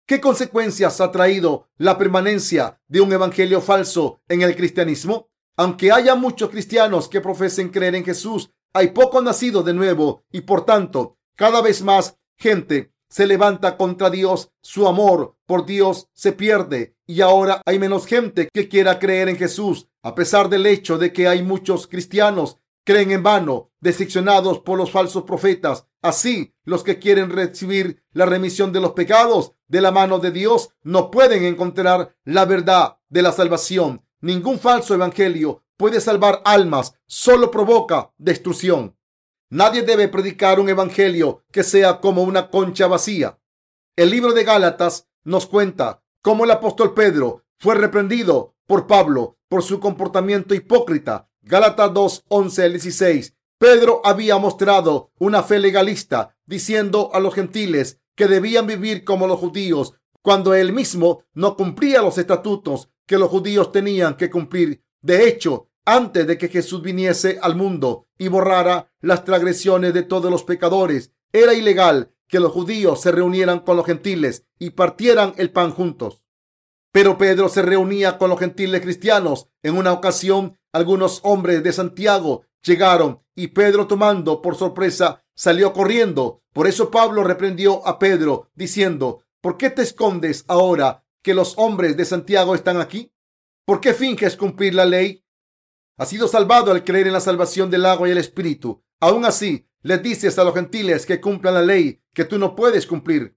¿Qué 0.05 0.21
consecuencias 0.21 1.01
ha 1.01 1.11
traído 1.11 1.67
la 1.77 1.97
permanencia 1.97 2.81
de 2.87 3.01
un 3.01 3.11
evangelio 3.11 3.59
falso 3.59 4.21
en 4.29 4.41
el 4.41 4.55
cristianismo? 4.55 5.29
Aunque 5.57 5.91
haya 5.91 6.15
muchos 6.15 6.49
cristianos 6.49 7.09
que 7.09 7.19
profesen 7.19 7.69
creer 7.69 7.95
en 7.95 8.05
Jesús, 8.05 8.51
hay 8.73 8.89
poco 8.89 9.21
nacido 9.21 9.63
de 9.63 9.73
nuevo 9.73 10.23
y 10.31 10.41
por 10.41 10.65
tanto 10.65 11.17
cada 11.35 11.61
vez 11.61 11.81
más 11.81 12.17
gente 12.37 12.93
se 13.09 13.27
levanta 13.27 13.77
contra 13.77 14.09
Dios, 14.09 14.51
su 14.61 14.87
amor 14.87 15.35
por 15.45 15.65
Dios 15.65 16.07
se 16.13 16.31
pierde 16.31 16.95
y 17.05 17.21
ahora 17.21 17.61
hay 17.65 17.79
menos 17.79 18.05
gente 18.05 18.49
que 18.53 18.67
quiera 18.67 18.99
creer 18.99 19.29
en 19.29 19.37
Jesús, 19.37 19.87
a 20.03 20.13
pesar 20.13 20.49
del 20.49 20.65
hecho 20.65 20.97
de 20.97 21.13
que 21.13 21.27
hay 21.27 21.41
muchos 21.41 21.87
cristianos 21.87 22.57
creen 22.87 23.11
en 23.11 23.21
vano, 23.21 23.71
decepcionados 23.81 24.59
por 24.59 24.77
los 24.77 24.91
falsos 24.91 25.23
profetas. 25.23 25.85
Así, 26.01 26.53
los 26.63 26.83
que 26.85 26.99
quieren 26.99 27.29
recibir 27.29 28.01
la 28.13 28.25
remisión 28.25 28.71
de 28.71 28.79
los 28.79 28.93
pecados 28.93 29.51
de 29.67 29.81
la 29.81 29.91
mano 29.91 30.19
de 30.19 30.31
Dios 30.31 30.69
no 30.83 31.11
pueden 31.11 31.43
encontrar 31.43 32.15
la 32.23 32.45
verdad 32.45 32.97
de 33.09 33.21
la 33.21 33.33
salvación. 33.33 34.03
Ningún 34.21 34.57
falso 34.57 34.93
evangelio 34.93 35.63
puede 35.75 36.01
salvar 36.01 36.41
almas, 36.45 36.93
solo 37.05 37.51
provoca 37.51 38.11
destrucción. 38.17 38.95
Nadie 39.49 39.81
debe 39.81 40.09
predicar 40.09 40.59
un 40.59 40.67
evangelio 40.67 41.45
que 41.51 41.63
sea 41.63 42.01
como 42.01 42.23
una 42.23 42.49
concha 42.49 42.87
vacía. 42.87 43.39
El 43.95 44.09
libro 44.09 44.33
de 44.33 44.43
Gálatas 44.43 45.07
nos 45.23 45.47
cuenta 45.47 46.03
cómo 46.21 46.43
el 46.43 46.51
apóstol 46.51 46.93
Pedro 46.93 47.45
fue 47.57 47.75
reprendido 47.75 48.55
por 48.65 48.87
Pablo 48.87 49.37
por 49.47 49.63
su 49.63 49.79
comportamiento 49.79 50.53
hipócrita. 50.53 51.29
Gálatas 51.41 51.93
2, 51.93 52.25
11 52.27 52.63
al 52.63 52.71
16. 52.71 53.33
Pedro 53.57 54.01
había 54.03 54.37
mostrado 54.37 55.11
una 55.17 55.41
fe 55.41 55.59
legalista, 55.59 56.35
diciendo 56.45 57.09
a 57.13 57.19
los 57.21 57.33
gentiles 57.33 58.01
que 58.15 58.27
debían 58.27 58.67
vivir 58.67 59.05
como 59.05 59.27
los 59.27 59.39
judíos, 59.39 59.93
cuando 60.21 60.53
él 60.53 60.73
mismo 60.73 61.23
no 61.33 61.55
cumplía 61.55 62.01
los 62.01 62.17
estatutos 62.17 62.89
que 63.05 63.17
los 63.17 63.29
judíos 63.29 63.71
tenían 63.71 64.17
que 64.17 64.29
cumplir. 64.29 64.83
De 65.01 65.27
hecho, 65.27 65.69
antes 65.87 66.27
de 66.27 66.37
que 66.37 66.49
Jesús 66.49 66.81
viniese 66.81 67.39
al 67.41 67.55
mundo 67.55 68.07
y 68.17 68.27
borrara 68.27 68.91
las 68.99 69.23
transgresiones 69.23 69.93
de 69.93 70.03
todos 70.03 70.29
los 70.29 70.43
pecadores. 70.43 71.13
Era 71.31 71.53
ilegal 71.53 72.11
que 72.27 72.41
los 72.41 72.51
judíos 72.51 72.99
se 73.01 73.09
reunieran 73.09 73.61
con 73.61 73.77
los 73.77 73.85
gentiles 73.85 74.45
y 74.59 74.71
partieran 74.71 75.33
el 75.37 75.49
pan 75.49 75.71
juntos. 75.71 76.21
Pero 76.91 77.17
Pedro 77.17 77.47
se 77.47 77.61
reunía 77.61 78.17
con 78.17 78.29
los 78.29 78.37
gentiles 78.37 78.81
cristianos. 78.81 79.47
En 79.63 79.77
una 79.77 79.93
ocasión, 79.93 80.57
algunos 80.73 81.21
hombres 81.23 81.63
de 81.63 81.71
Santiago 81.71 82.43
llegaron 82.61 83.21
y 83.33 83.47
Pedro, 83.47 83.87
tomando 83.87 84.41
por 84.41 84.55
sorpresa, 84.55 85.23
salió 85.35 85.71
corriendo. 85.71 86.41
Por 86.51 86.67
eso 86.67 86.91
Pablo 86.91 87.23
reprendió 87.23 87.87
a 87.87 87.97
Pedro, 87.97 88.49
diciendo, 88.55 89.23
¿por 89.39 89.55
qué 89.55 89.69
te 89.69 89.83
escondes 89.83 90.43
ahora 90.49 91.05
que 91.21 91.33
los 91.33 91.57
hombres 91.57 91.95
de 91.95 92.03
Santiago 92.03 92.55
están 92.55 92.81
aquí? 92.81 93.13
¿Por 93.63 93.79
qué 93.79 93.93
finges 93.93 94.35
cumplir 94.35 94.75
la 94.75 94.83
ley? 94.83 95.23
Ha 95.97 96.05
sido 96.05 96.27
salvado 96.27 96.71
al 96.71 96.83
creer 96.83 97.07
en 97.07 97.13
la 97.13 97.19
salvación 97.19 97.71
del 97.71 97.85
agua 97.85 98.07
y 98.07 98.11
el 98.11 98.19
espíritu. 98.19 98.83
Aún 98.99 99.25
así, 99.25 99.67
les 99.81 100.01
dices 100.03 100.37
a 100.37 100.43
los 100.43 100.53
gentiles 100.53 101.07
que 101.07 101.19
cumplan 101.19 101.55
la 101.55 101.63
ley 101.63 102.01
que 102.13 102.23
tú 102.23 102.37
no 102.37 102.55
puedes 102.55 102.85
cumplir. 102.85 103.35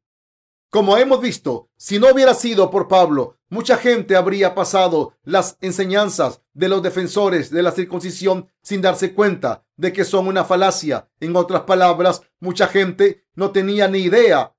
Como 0.69 0.97
hemos 0.99 1.21
visto, 1.21 1.71
si 1.77 1.99
no 1.99 2.13
hubiera 2.13 2.35
sido 2.35 2.71
por 2.71 2.87
Pablo, 2.87 3.39
mucha 3.49 3.77
gente 3.77 4.15
habría 4.15 4.55
pasado 4.55 5.15
las 5.25 5.57
enseñanzas 5.63 6.43
de 6.53 6.69
los 6.69 6.83
defensores 6.83 7.51
de 7.51 7.63
la 7.63 7.73
circuncisión 7.73 8.49
sin 8.63 8.83
darse 8.83 9.15
cuenta 9.15 9.65
de 9.77 9.93
que 9.93 10.05
son 10.05 10.29
una 10.29 10.45
falacia. 10.45 11.09
En 11.19 11.35
otras 11.37 11.63
palabras, 11.63 12.23
mucha 12.39 12.69
gente 12.69 13.25
no 13.35 13.51
tenía 13.51 13.89
ni 13.89 14.01
idea 14.01 14.55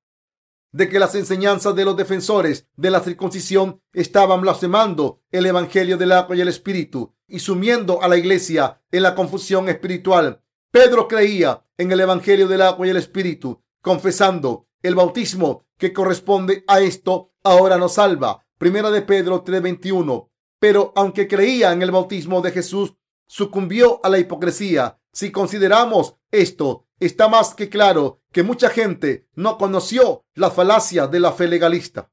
de 0.72 0.90
que 0.90 1.00
las 1.00 1.16
enseñanzas 1.16 1.76
de 1.76 1.86
los 1.86 1.98
defensores 1.98 2.68
de 2.76 2.90
la 2.92 3.02
circuncisión 3.02 3.82
estaban 3.94 4.42
blasfemando 4.42 5.22
el 5.32 5.46
Evangelio 5.46 5.98
del 5.98 6.14
agua 6.14 6.36
y 6.36 6.42
el 6.42 6.48
Espíritu 6.48 7.14
y 7.28 7.40
sumiendo 7.40 8.02
a 8.02 8.08
la 8.08 8.18
iglesia 8.18 8.82
en 8.92 9.04
la 9.04 9.16
confusión 9.16 9.70
espiritual. 9.70 10.44
Pedro 10.72 11.08
creía 11.08 11.66
en 11.78 11.92
el 11.92 12.00
Evangelio 12.00 12.48
del 12.48 12.62
agua 12.62 12.88
y 12.88 12.90
el 12.90 12.98
Espíritu, 12.98 13.62
confesando 13.82 14.68
el 14.82 14.96
bautismo 14.96 15.66
que 15.78 15.94
corresponde 15.94 16.64
a 16.68 16.80
esto, 16.80 17.34
ahora 17.44 17.78
nos 17.78 17.94
salva. 17.94 18.46
Primera 18.58 18.92
de 18.92 19.02
Pedro 19.02 19.44
3:21. 19.44 20.30
Pero 20.60 20.94
aunque 20.96 21.28
creía 21.28 21.72
en 21.72 21.82
el 21.82 21.92
bautismo 21.92 22.42
de 22.42 22.52
Jesús, 22.52 22.94
sucumbió 23.32 24.02
a 24.04 24.10
la 24.10 24.20
hipocresía. 24.20 25.00
Si 25.14 25.32
consideramos 25.32 26.18
esto, 26.32 26.86
está 27.00 27.30
más 27.30 27.56
que 27.56 27.70
claro 27.70 28.20
que 28.34 28.44
mucha 28.44 28.70
gente 28.70 29.30
no 29.36 29.58
conoció 29.58 30.26
la 30.34 30.52
falacia 30.52 31.08
de 31.08 31.22
la 31.22 31.32
fe 31.32 31.48
legalista. 31.48 32.12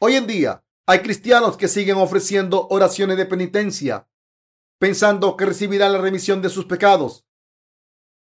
Hoy 0.00 0.16
en 0.16 0.26
día 0.26 0.64
hay 0.84 1.02
cristianos 1.02 1.56
que 1.56 1.68
siguen 1.68 1.98
ofreciendo 1.98 2.66
oraciones 2.68 3.16
de 3.16 3.26
penitencia, 3.26 4.08
pensando 4.80 5.36
que 5.36 5.46
recibirán 5.46 5.92
la 5.92 6.00
remisión 6.00 6.42
de 6.42 6.50
sus 6.50 6.64
pecados. 6.64 7.24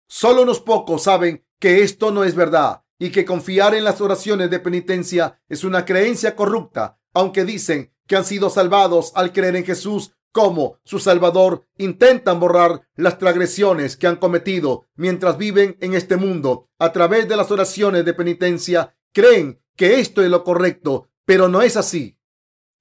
Solo 0.09 0.43
unos 0.43 0.59
pocos 0.59 1.05
saben 1.05 1.47
que 1.61 1.85
esto 1.85 2.11
no 2.11 2.25
es 2.25 2.35
verdad 2.35 2.83
y 2.99 3.13
que 3.13 3.25
confiar 3.25 3.77
en 3.77 3.85
las 3.85 4.01
oraciones 4.01 4.51
de 4.51 4.59
penitencia 4.59 5.41
es 5.49 5.63
una 5.63 5.85
creencia 5.85 6.35
corrupta, 6.35 6.99
aunque 7.15 7.45
dicen 7.45 7.95
que 8.09 8.17
han 8.17 8.25
sido 8.25 8.51
salvados 8.51 9.13
al 9.15 9.33
creer 9.33 9.55
en 9.55 9.65
Jesús 9.65 10.13
como 10.33 10.79
su 10.85 10.99
Salvador, 10.99 11.67
intentan 11.77 12.41
borrar 12.41 12.89
las 12.97 13.19
transgresiones 13.19 13.97
que 13.97 14.07
han 14.07 14.17
cometido 14.17 14.89
mientras 14.97 15.37
viven 15.39 15.77
en 15.81 15.95
este 15.95 16.17
mundo 16.17 16.71
a 16.79 16.93
través 16.93 17.29
de 17.29 17.37
las 17.37 17.51
oraciones 17.51 18.05
de 18.05 18.15
penitencia. 18.15 18.97
Creen 19.13 19.63
que 19.77 20.01
esto 20.01 20.23
es 20.23 20.31
lo 20.31 20.43
correcto, 20.43 21.11
pero 21.25 21.49
no 21.49 21.63
es 21.63 21.77
así. 21.77 22.19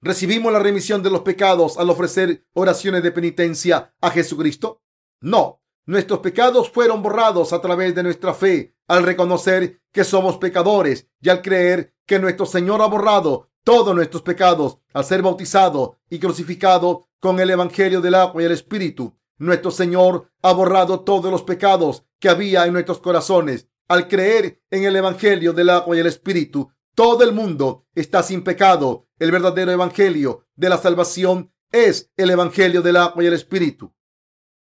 ¿Recibimos 0.00 0.52
la 0.52 0.58
remisión 0.58 1.02
de 1.02 1.10
los 1.10 1.20
pecados 1.20 1.78
al 1.78 1.90
ofrecer 1.90 2.44
oraciones 2.54 3.02
de 3.02 3.12
penitencia 3.12 3.94
a 4.00 4.10
Jesucristo? 4.10 4.82
No, 5.20 5.62
nuestros 5.86 6.20
pecados 6.20 6.70
fueron 6.70 7.02
borrados 7.02 7.52
a 7.52 7.60
través 7.60 7.94
de 7.94 8.02
nuestra 8.02 8.34
fe 8.34 8.74
al 8.88 9.04
reconocer 9.04 9.80
que 9.92 10.04
somos 10.04 10.38
pecadores 10.38 11.06
y 11.20 11.28
al 11.28 11.42
creer 11.42 11.94
que 12.06 12.18
nuestro 12.18 12.46
Señor 12.46 12.82
ha 12.82 12.86
borrado 12.86 13.50
todos 13.62 13.94
nuestros 13.94 14.22
pecados 14.22 14.78
al 14.92 15.04
ser 15.04 15.22
bautizado 15.22 15.98
y 16.10 16.18
crucificado 16.18 17.08
con 17.22 17.38
el 17.38 17.50
Evangelio 17.50 18.00
del 18.00 18.16
agua 18.16 18.42
y 18.42 18.46
el 18.46 18.50
Espíritu. 18.52 19.16
Nuestro 19.38 19.70
Señor 19.70 20.32
ha 20.42 20.52
borrado 20.52 21.04
todos 21.04 21.30
los 21.30 21.44
pecados 21.44 22.04
que 22.18 22.28
había 22.28 22.66
en 22.66 22.72
nuestros 22.72 22.98
corazones. 22.98 23.68
Al 23.86 24.08
creer 24.08 24.60
en 24.72 24.82
el 24.82 24.96
Evangelio 24.96 25.52
del 25.52 25.70
agua 25.70 25.96
y 25.96 26.00
el 26.00 26.08
Espíritu, 26.08 26.72
todo 26.96 27.22
el 27.22 27.32
mundo 27.32 27.86
está 27.94 28.24
sin 28.24 28.42
pecado. 28.42 29.06
El 29.20 29.30
verdadero 29.30 29.70
Evangelio 29.70 30.48
de 30.56 30.68
la 30.68 30.78
salvación 30.78 31.52
es 31.70 32.10
el 32.16 32.28
Evangelio 32.28 32.82
del 32.82 32.96
agua 32.96 33.22
y 33.22 33.28
el 33.28 33.34
Espíritu. 33.34 33.94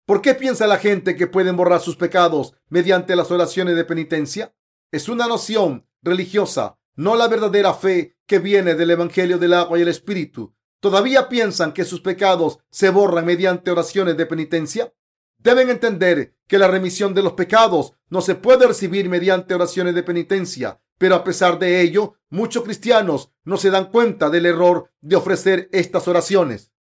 ¿Por 0.06 0.22
qué 0.22 0.36
piensa 0.36 0.68
la 0.68 0.80
gente 0.80 1.16
que 1.16 1.28
pueden 1.28 1.56
borrar 1.56 1.80
sus 1.80 1.96
pecados 1.96 2.56
mediante 2.68 3.16
las 3.16 3.32
oraciones 3.32 3.78
de 3.78 3.86
penitencia? 3.86 4.54
Es 4.92 5.08
una 5.08 5.28
noción 5.28 5.88
religiosa 6.02 6.78
no 6.98 7.16
la 7.16 7.30
verdadera 7.30 7.74
fe 7.74 8.18
que 8.28 8.40
viene 8.40 8.76
del 8.76 8.92
Evangelio 8.92 9.38
del 9.38 9.54
agua 9.54 9.80
y 9.80 9.84
el 9.84 9.88
Espíritu. 9.88 10.54
¿Todavía 10.80 11.28
piensan 11.28 11.74
que 11.74 11.84
sus 11.84 12.00
pecados 12.02 12.60
se 12.70 12.90
borran 12.90 13.26
mediante 13.26 13.72
oraciones 13.72 14.16
de 14.16 14.26
penitencia? 14.26 14.94
Deben 15.38 15.70
entender 15.70 16.36
que 16.48 16.58
la 16.58 16.68
remisión 16.68 17.14
de 17.14 17.24
los 17.24 17.34
pecados 17.34 17.94
no 18.10 18.22
se 18.22 18.36
puede 18.36 18.68
recibir 18.68 19.10
mediante 19.10 19.54
oraciones 19.54 19.94
de 19.96 20.04
penitencia, 20.04 20.82
pero 20.98 21.16
a 21.16 21.24
pesar 21.24 21.60
de 21.60 21.82
ello, 21.82 22.16
muchos 22.30 22.64
cristianos 22.64 23.32
no 23.44 23.58
se 23.58 23.70
dan 23.70 23.92
cuenta 23.92 24.30
del 24.30 24.46
error 24.46 24.92
de 25.02 25.16
ofrecer 25.16 25.70
estas 25.72 26.08
oraciones. 26.08 26.72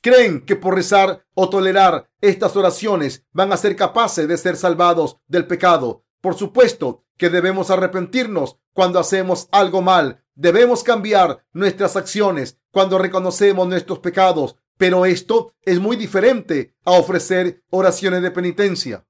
Creen 0.00 0.44
que 0.44 0.54
por 0.54 0.74
rezar 0.74 1.26
o 1.34 1.48
tolerar 1.50 2.08
estas 2.20 2.54
oraciones 2.54 3.26
van 3.32 3.52
a 3.52 3.56
ser 3.56 3.76
capaces 3.76 4.28
de 4.28 4.36
ser 4.36 4.56
salvados 4.56 5.18
del 5.26 5.46
pecado. 5.46 6.04
Por 6.20 6.34
supuesto 6.34 7.04
que 7.16 7.30
debemos 7.30 7.70
arrepentirnos 7.70 8.58
cuando 8.72 9.00
hacemos 9.00 9.48
algo 9.50 9.82
mal. 9.82 10.24
Debemos 10.34 10.84
cambiar 10.84 11.44
nuestras 11.52 11.96
acciones 11.96 12.58
cuando 12.78 12.96
reconocemos 12.96 13.66
nuestros 13.66 13.98
pecados. 13.98 14.54
Pero 14.76 15.04
esto 15.04 15.52
es 15.62 15.80
muy 15.80 15.96
diferente 15.96 16.76
a 16.84 16.92
ofrecer 16.92 17.64
oraciones 17.70 18.22
de 18.22 18.30
penitencia. 18.30 19.04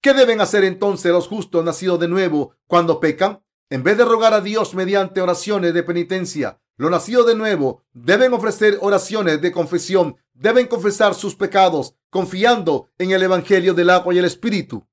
¿Qué 0.00 0.14
deben 0.14 0.40
hacer 0.40 0.64
entonces 0.64 1.12
los 1.12 1.28
justos 1.28 1.62
nacidos 1.62 2.00
de 2.00 2.08
nuevo 2.08 2.54
cuando 2.66 2.98
pecan? 2.98 3.42
En 3.68 3.82
vez 3.82 3.98
de 3.98 4.06
rogar 4.06 4.32
a 4.32 4.40
Dios 4.40 4.72
mediante 4.72 5.20
oraciones 5.20 5.74
de 5.74 5.82
penitencia, 5.82 6.58
los 6.78 6.90
nacidos 6.90 7.26
de 7.26 7.34
nuevo 7.34 7.82
deben 7.92 8.32
ofrecer 8.32 8.78
oraciones 8.80 9.42
de 9.42 9.52
confesión, 9.52 10.16
deben 10.32 10.66
confesar 10.66 11.14
sus 11.14 11.36
pecados 11.36 11.96
confiando 12.08 12.88
en 12.96 13.10
el 13.10 13.22
Evangelio 13.22 13.74
del 13.74 13.90
agua 13.90 14.14
y 14.14 14.18
el 14.20 14.24
Espíritu 14.24 14.86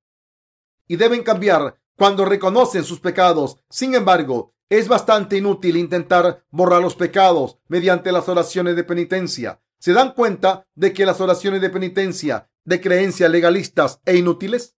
y 0.90 0.98
deben 0.98 1.24
cambiar 1.24 1.80
cuando 1.96 2.26
reconocen 2.26 2.84
sus 2.84 3.00
pecados. 3.00 3.60
Sin 3.70 3.96
embargo, 3.96 4.53
es 4.70 4.88
bastante 4.88 5.38
inútil 5.38 5.78
intentar 5.78 6.46
borrar 6.50 6.82
los 6.82 6.96
pecados 6.96 7.60
mediante 7.68 8.12
las 8.12 8.28
oraciones 8.30 8.76
de 8.76 8.84
penitencia. 8.84 9.62
¿Se 9.80 9.94
dan 9.94 10.14
cuenta 10.14 10.68
de 10.76 10.94
que 10.94 11.06
las 11.06 11.20
oraciones 11.22 11.62
de 11.62 11.70
penitencia 11.70 12.50
de 12.64 12.80
creencias 12.80 13.30
legalistas 13.30 14.00
e 14.06 14.16
inútiles? 14.16 14.76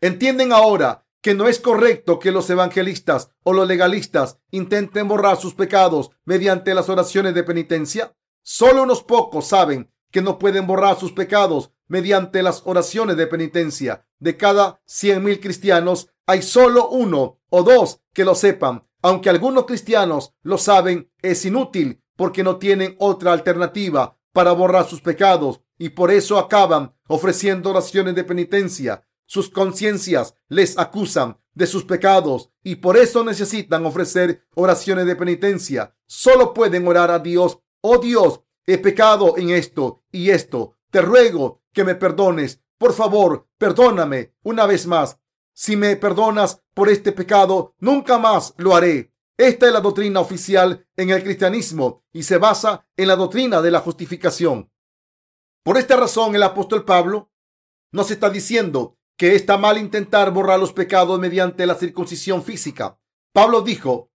¿Entienden 0.00 0.52
ahora 0.52 1.06
que 1.22 1.34
no 1.34 1.48
es 1.48 1.60
correcto 1.60 2.18
que 2.18 2.32
los 2.32 2.50
evangelistas 2.50 3.30
o 3.42 3.52
los 3.52 3.68
legalistas 3.68 4.38
intenten 4.50 5.06
borrar 5.06 5.36
sus 5.36 5.54
pecados 5.54 6.10
mediante 6.24 6.74
las 6.74 6.88
oraciones 6.88 7.34
de 7.34 7.44
penitencia? 7.44 8.16
Solo 8.42 8.82
unos 8.82 9.02
pocos 9.02 9.46
saben 9.46 9.92
que 10.10 10.22
no 10.22 10.38
pueden 10.38 10.66
borrar 10.66 10.98
sus 10.98 11.12
pecados 11.12 11.72
mediante 11.86 12.42
las 12.42 12.62
oraciones 12.64 13.16
de 13.16 13.26
penitencia. 13.26 14.06
De 14.18 14.36
cada 14.36 14.80
cien 14.84 15.22
mil 15.22 15.40
cristianos 15.40 16.08
hay 16.26 16.42
solo 16.42 16.88
uno 16.88 17.40
o 17.50 17.62
dos 17.62 18.00
que 18.12 18.24
lo 18.24 18.34
sepan. 18.34 18.86
Aunque 19.02 19.30
algunos 19.30 19.64
cristianos 19.64 20.34
lo 20.42 20.58
saben, 20.58 21.10
es 21.22 21.44
inútil 21.44 22.02
porque 22.16 22.42
no 22.42 22.58
tienen 22.58 22.96
otra 22.98 23.32
alternativa 23.32 24.18
para 24.32 24.52
borrar 24.52 24.86
sus 24.86 25.00
pecados 25.00 25.60
y 25.78 25.90
por 25.90 26.10
eso 26.10 26.38
acaban 26.38 26.94
ofreciendo 27.08 27.70
oraciones 27.70 28.14
de 28.14 28.24
penitencia. 28.24 29.06
Sus 29.26 29.48
conciencias 29.48 30.34
les 30.48 30.78
acusan 30.78 31.38
de 31.54 31.66
sus 31.66 31.84
pecados 31.84 32.50
y 32.62 32.76
por 32.76 32.96
eso 32.96 33.24
necesitan 33.24 33.86
ofrecer 33.86 34.46
oraciones 34.54 35.06
de 35.06 35.16
penitencia. 35.16 35.96
Solo 36.06 36.52
pueden 36.52 36.86
orar 36.86 37.10
a 37.10 37.18
Dios. 37.18 37.58
Oh 37.80 37.98
Dios, 37.98 38.40
he 38.66 38.78
pecado 38.78 39.36
en 39.38 39.50
esto 39.50 40.02
y 40.12 40.30
esto. 40.30 40.76
Te 40.90 41.00
ruego 41.00 41.62
que 41.72 41.84
me 41.84 41.94
perdones. 41.94 42.60
Por 42.76 42.92
favor, 42.92 43.46
perdóname 43.58 44.34
una 44.42 44.66
vez 44.66 44.86
más. 44.86 45.19
Si 45.62 45.76
me 45.76 45.94
perdonas 45.96 46.62
por 46.72 46.88
este 46.88 47.12
pecado, 47.12 47.74
nunca 47.80 48.16
más 48.16 48.54
lo 48.56 48.74
haré. 48.74 49.12
Esta 49.36 49.66
es 49.66 49.72
la 49.74 49.82
doctrina 49.82 50.18
oficial 50.18 50.88
en 50.96 51.10
el 51.10 51.22
cristianismo 51.22 52.02
y 52.14 52.22
se 52.22 52.38
basa 52.38 52.88
en 52.96 53.08
la 53.08 53.16
doctrina 53.16 53.60
de 53.60 53.70
la 53.70 53.80
justificación. 53.80 54.72
Por 55.62 55.76
esta 55.76 55.96
razón, 55.96 56.34
el 56.34 56.44
apóstol 56.44 56.86
Pablo 56.86 57.30
nos 57.92 58.10
está 58.10 58.30
diciendo 58.30 58.96
que 59.18 59.34
está 59.34 59.58
mal 59.58 59.76
intentar 59.76 60.32
borrar 60.32 60.58
los 60.58 60.72
pecados 60.72 61.20
mediante 61.20 61.66
la 61.66 61.74
circuncisión 61.74 62.42
física. 62.42 62.98
Pablo 63.34 63.60
dijo, 63.60 64.10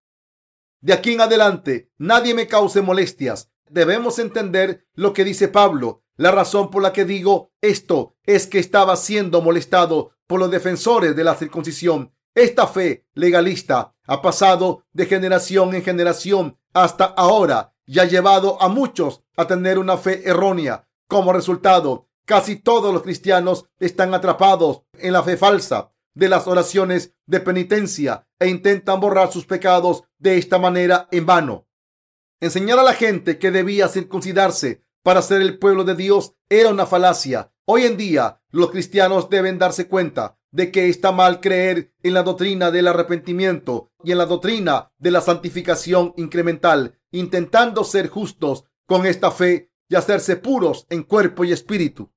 de 0.82 0.94
aquí 0.94 1.14
en 1.14 1.22
adelante, 1.22 1.92
nadie 2.00 2.34
me 2.34 2.48
cause 2.48 2.82
molestias. 2.82 3.52
Debemos 3.70 4.18
entender 4.18 4.88
lo 4.96 5.14
que 5.14 5.24
dice 5.24 5.48
Pablo. 5.48 6.02
La 6.16 6.32
razón 6.32 6.72
por 6.72 6.82
la 6.82 6.92
que 6.92 7.06
digo 7.06 7.52
esto 7.62 8.16
es 8.24 8.48
que 8.48 8.58
estaba 8.58 8.96
siendo 8.96 9.44
molestado 9.44 10.15
por 10.28 10.40
los 10.40 10.52
defensores 10.52 11.16
de 11.16 11.24
la 11.24 11.36
circuncisión. 11.36 12.14
Esta 12.34 12.68
fe 12.68 13.06
legalista 13.14 13.96
ha 14.06 14.22
pasado 14.22 14.84
de 14.94 15.06
generación 15.06 15.74
en 15.74 15.84
generación 15.84 16.58
hasta 16.74 17.06
ahora 17.06 17.74
y 17.86 18.00
ha 18.00 18.06
llevado 18.06 18.62
a 18.62 18.68
muchos 18.68 19.24
a 19.38 19.48
tener 19.48 19.80
una 19.80 19.98
fe 19.98 20.28
errónea. 20.28 20.88
Como 21.08 21.32
resultado, 21.32 22.08
Casi 22.26 22.56
todos 22.56 22.92
los 22.92 23.04
cristianos 23.04 23.70
están 23.80 24.16
atrapados 24.16 24.82
en 24.94 25.14
la 25.14 25.22
fe 25.22 25.38
falsa 25.38 25.92
de 26.16 26.28
las 26.28 26.48
oraciones 26.48 27.14
de 27.28 27.40
penitencia 27.40 28.28
e 28.40 28.48
intentan 28.48 29.00
borrar 29.00 29.32
sus 29.32 29.46
pecados 29.46 30.04
de 30.18 30.40
esta 30.40 30.58
manera 30.58 31.08
en 31.12 31.28
vano. 31.28 31.68
Enseñar 32.40 32.80
a 32.80 32.84
la 32.84 32.94
gente 32.94 33.38
que 33.38 33.52
debía 33.52 33.88
circuncidarse 33.90 34.82
para 35.06 35.22
ser 35.22 35.44
el 35.44 35.60
pueblo 35.60 35.84
de 35.84 35.94
Dios 35.94 36.34
era 36.50 36.72
una 36.72 36.88
falacia. 36.88 37.52
Hoy 37.66 37.84
en 37.84 37.96
día 37.96 38.42
los 38.50 38.72
cristianos 38.72 39.30
deben 39.30 39.60
darse 39.60 39.88
cuenta 39.88 40.40
de 40.50 40.72
que 40.72 40.90
está 40.90 41.12
mal 41.12 41.42
creer 41.42 41.94
en 42.02 42.16
la 42.16 42.24
doctrina 42.24 42.72
del 42.72 42.88
arrepentimiento 42.88 43.92
y 44.04 44.14
en 44.14 44.18
la 44.18 44.26
doctrina 44.26 44.92
de 44.98 45.12
la 45.12 45.22
santificación 45.22 46.16
incremental, 46.18 46.98
intentando 47.12 47.84
ser 47.84 48.10
justos 48.10 48.66
con 48.88 49.06
esta 49.06 49.30
fe 49.30 49.70
y 49.88 49.94
hacerse 49.94 50.38
puros 50.38 50.88
en 50.90 51.04
cuerpo 51.04 51.46
y 51.46 51.52
espíritu. 51.52 52.12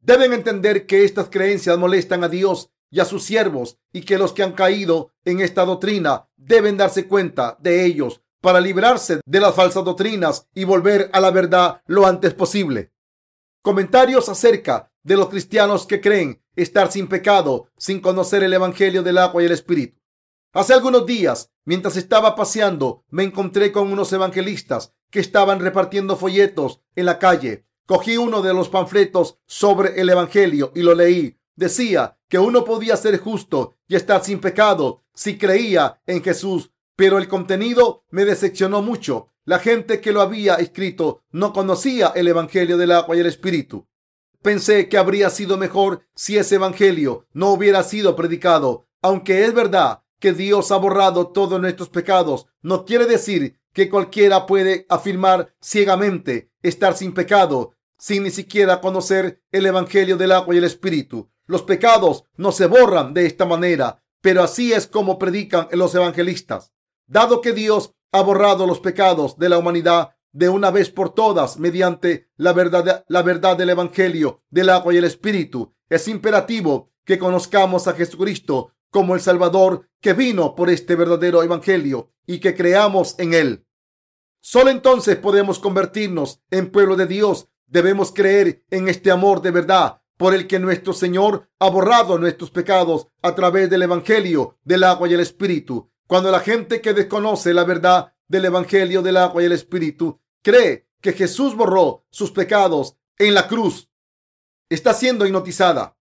Deben 0.00 0.32
entender 0.32 0.86
que 0.86 1.04
estas 1.04 1.28
creencias 1.28 1.76
molestan 1.76 2.24
a 2.24 2.30
Dios 2.30 2.70
y 2.88 3.00
a 3.00 3.04
sus 3.04 3.24
siervos 3.24 3.76
y 3.92 4.06
que 4.06 4.16
los 4.16 4.32
que 4.32 4.42
han 4.42 4.52
caído 4.52 5.12
en 5.26 5.40
esta 5.40 5.66
doctrina 5.66 6.30
deben 6.36 6.78
darse 6.78 7.06
cuenta 7.06 7.58
de 7.60 7.84
ellos 7.84 8.21
para 8.42 8.60
librarse 8.60 9.20
de 9.24 9.40
las 9.40 9.54
falsas 9.54 9.84
doctrinas 9.84 10.46
y 10.54 10.64
volver 10.64 11.08
a 11.14 11.20
la 11.20 11.30
verdad 11.30 11.80
lo 11.86 12.06
antes 12.06 12.34
posible. 12.34 12.92
Comentarios 13.62 14.28
acerca 14.28 14.92
de 15.02 15.16
los 15.16 15.30
cristianos 15.30 15.86
que 15.86 16.02
creen 16.02 16.42
estar 16.54 16.92
sin 16.92 17.08
pecado, 17.08 17.68
sin 17.78 18.00
conocer 18.00 18.42
el 18.42 18.52
Evangelio 18.52 19.02
del 19.02 19.16
agua 19.16 19.42
y 19.42 19.46
el 19.46 19.52
Espíritu. 19.52 19.98
Hace 20.52 20.74
algunos 20.74 21.06
días, 21.06 21.50
mientras 21.64 21.96
estaba 21.96 22.36
paseando, 22.36 23.04
me 23.08 23.22
encontré 23.22 23.72
con 23.72 23.90
unos 23.90 24.12
evangelistas 24.12 24.92
que 25.10 25.20
estaban 25.20 25.60
repartiendo 25.60 26.16
folletos 26.16 26.82
en 26.94 27.06
la 27.06 27.18
calle 27.18 27.64
Cogí 27.86 28.16
uno 28.16 28.42
de 28.42 28.54
los 28.54 28.68
panfletos 28.68 29.38
sobre 29.46 30.00
el 30.00 30.08
Evangelio 30.08 30.72
y 30.74 30.82
lo 30.82 30.94
leí. 30.94 31.36
Decía 31.56 32.16
que 32.28 32.38
uno 32.38 32.64
podía 32.64 32.96
ser 32.96 33.18
justo 33.18 33.74
y 33.88 33.96
estar 33.96 34.24
sin 34.24 34.40
pecado 34.40 35.02
si 35.14 35.36
creía 35.36 36.00
en 36.06 36.22
Jesús, 36.22 36.70
pero 37.02 37.18
el 37.18 37.26
contenido 37.26 38.04
me 38.10 38.24
decepcionó 38.24 38.80
mucho. 38.80 39.32
La 39.44 39.58
gente 39.58 40.00
que 40.00 40.12
lo 40.12 40.20
había 40.20 40.54
escrito 40.54 41.24
no 41.32 41.52
conocía 41.52 42.12
el 42.14 42.28
Evangelio 42.28 42.76
del 42.76 42.92
agua 42.92 43.16
y 43.16 43.18
el 43.18 43.26
Espíritu. 43.26 43.88
Pensé 44.40 44.88
que 44.88 44.98
habría 44.98 45.28
sido 45.28 45.58
mejor 45.58 46.06
si 46.14 46.38
ese 46.38 46.54
Evangelio 46.54 47.26
no 47.32 47.50
hubiera 47.50 47.82
sido 47.82 48.14
predicado. 48.14 48.86
Aunque 49.00 49.44
es 49.44 49.52
verdad 49.52 50.04
que 50.20 50.32
Dios 50.32 50.70
ha 50.70 50.76
borrado 50.76 51.32
todos 51.32 51.60
nuestros 51.60 51.88
pecados, 51.88 52.46
no 52.60 52.84
quiere 52.84 53.06
decir 53.06 53.58
que 53.72 53.90
cualquiera 53.90 54.46
puede 54.46 54.86
afirmar 54.88 55.56
ciegamente 55.60 56.52
estar 56.62 56.96
sin 56.96 57.14
pecado 57.14 57.74
sin 57.98 58.22
ni 58.22 58.30
siquiera 58.30 58.80
conocer 58.80 59.42
el 59.50 59.66
Evangelio 59.66 60.16
del 60.16 60.30
agua 60.30 60.54
y 60.54 60.58
el 60.58 60.64
Espíritu. 60.64 61.32
Los 61.46 61.62
pecados 61.62 62.26
no 62.36 62.52
se 62.52 62.66
borran 62.66 63.12
de 63.12 63.26
esta 63.26 63.44
manera, 63.44 64.04
pero 64.20 64.44
así 64.44 64.72
es 64.72 64.86
como 64.86 65.18
predican 65.18 65.66
los 65.72 65.92
evangelistas. 65.96 66.72
Dado 67.12 67.42
que 67.42 67.52
Dios 67.52 67.92
ha 68.10 68.22
borrado 68.22 68.66
los 68.66 68.80
pecados 68.80 69.36
de 69.36 69.50
la 69.50 69.58
humanidad 69.58 70.16
de 70.32 70.48
una 70.48 70.70
vez 70.70 70.88
por 70.88 71.12
todas 71.12 71.58
mediante 71.58 72.30
la 72.36 72.54
verdad, 72.54 73.04
del 73.58 73.68
Evangelio 73.68 74.40
del 74.48 74.70
agua 74.70 74.94
y 74.94 74.96
el 74.96 75.04
Espíritu, 75.04 75.74
es 75.90 76.08
imperativo 76.08 76.90
que 77.04 77.18
conozcamos 77.18 77.86
a 77.86 77.92
Jesucristo 77.92 78.72
como 78.88 79.14
el 79.14 79.20
Salvador 79.20 79.90
que 80.00 80.14
vino 80.14 80.54
por 80.54 80.70
este 80.70 80.96
verdadero 80.96 81.42
Evangelio 81.42 82.14
y 82.26 82.38
que 82.38 82.54
creamos 82.54 83.14
en 83.18 83.34
él. 83.34 83.66
Solo 84.40 84.70
entonces 84.70 85.16
podemos 85.16 85.58
convertirnos 85.58 86.40
en 86.50 86.70
pueblo 86.70 86.96
de 86.96 87.04
Dios. 87.04 87.48
Debemos 87.66 88.10
creer 88.10 88.64
en 88.70 88.88
este 88.88 89.10
amor 89.10 89.42
de 89.42 89.50
verdad 89.50 90.00
por 90.16 90.32
el 90.32 90.46
que 90.46 90.58
nuestro 90.58 90.94
Señor 90.94 91.50
ha 91.58 91.68
borrado 91.68 92.16
nuestros 92.16 92.50
pecados 92.50 93.08
a 93.20 93.34
través 93.34 93.68
del 93.68 93.82
Evangelio 93.82 94.56
del 94.64 94.84
agua 94.84 95.10
y 95.10 95.12
el 95.12 95.20
Espíritu. 95.20 95.91
Cuando 96.12 96.30
la 96.30 96.40
gente 96.40 96.82
que 96.82 96.92
desconoce 96.92 97.54
la 97.54 97.64
verdad 97.64 98.12
del 98.28 98.44
Evangelio 98.44 99.00
del 99.00 99.16
agua 99.16 99.42
y 99.42 99.46
el 99.46 99.52
Espíritu 99.52 100.20
cree 100.42 100.86
que 101.00 101.14
Jesús 101.14 101.56
borró 101.56 102.04
sus 102.10 102.32
pecados 102.32 102.98
en 103.16 103.32
la 103.32 103.48
cruz, 103.48 103.88
está 104.68 104.92
siendo 104.92 105.24
hipnotizada. 105.24 105.96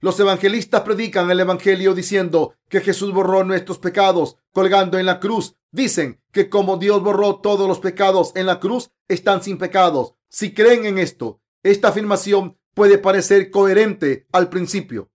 Los 0.00 0.18
evangelistas 0.18 0.80
predican 0.80 1.30
el 1.30 1.38
Evangelio 1.38 1.94
diciendo 1.94 2.54
que 2.70 2.80
Jesús 2.80 3.12
borró 3.12 3.44
nuestros 3.44 3.78
pecados 3.78 4.38
colgando 4.52 4.98
en 4.98 5.04
la 5.04 5.20
cruz. 5.20 5.54
Dicen 5.70 6.22
que 6.32 6.48
como 6.48 6.78
Dios 6.78 7.02
borró 7.02 7.40
todos 7.42 7.68
los 7.68 7.78
pecados 7.78 8.32
en 8.34 8.46
la 8.46 8.58
cruz, 8.58 8.90
están 9.06 9.42
sin 9.42 9.58
pecados. 9.58 10.14
Si 10.30 10.54
creen 10.54 10.86
en 10.86 10.96
esto, 10.96 11.42
esta 11.62 11.88
afirmación 11.88 12.58
puede 12.72 12.96
parecer 12.96 13.50
coherente 13.50 14.26
al 14.32 14.48
principio, 14.48 15.10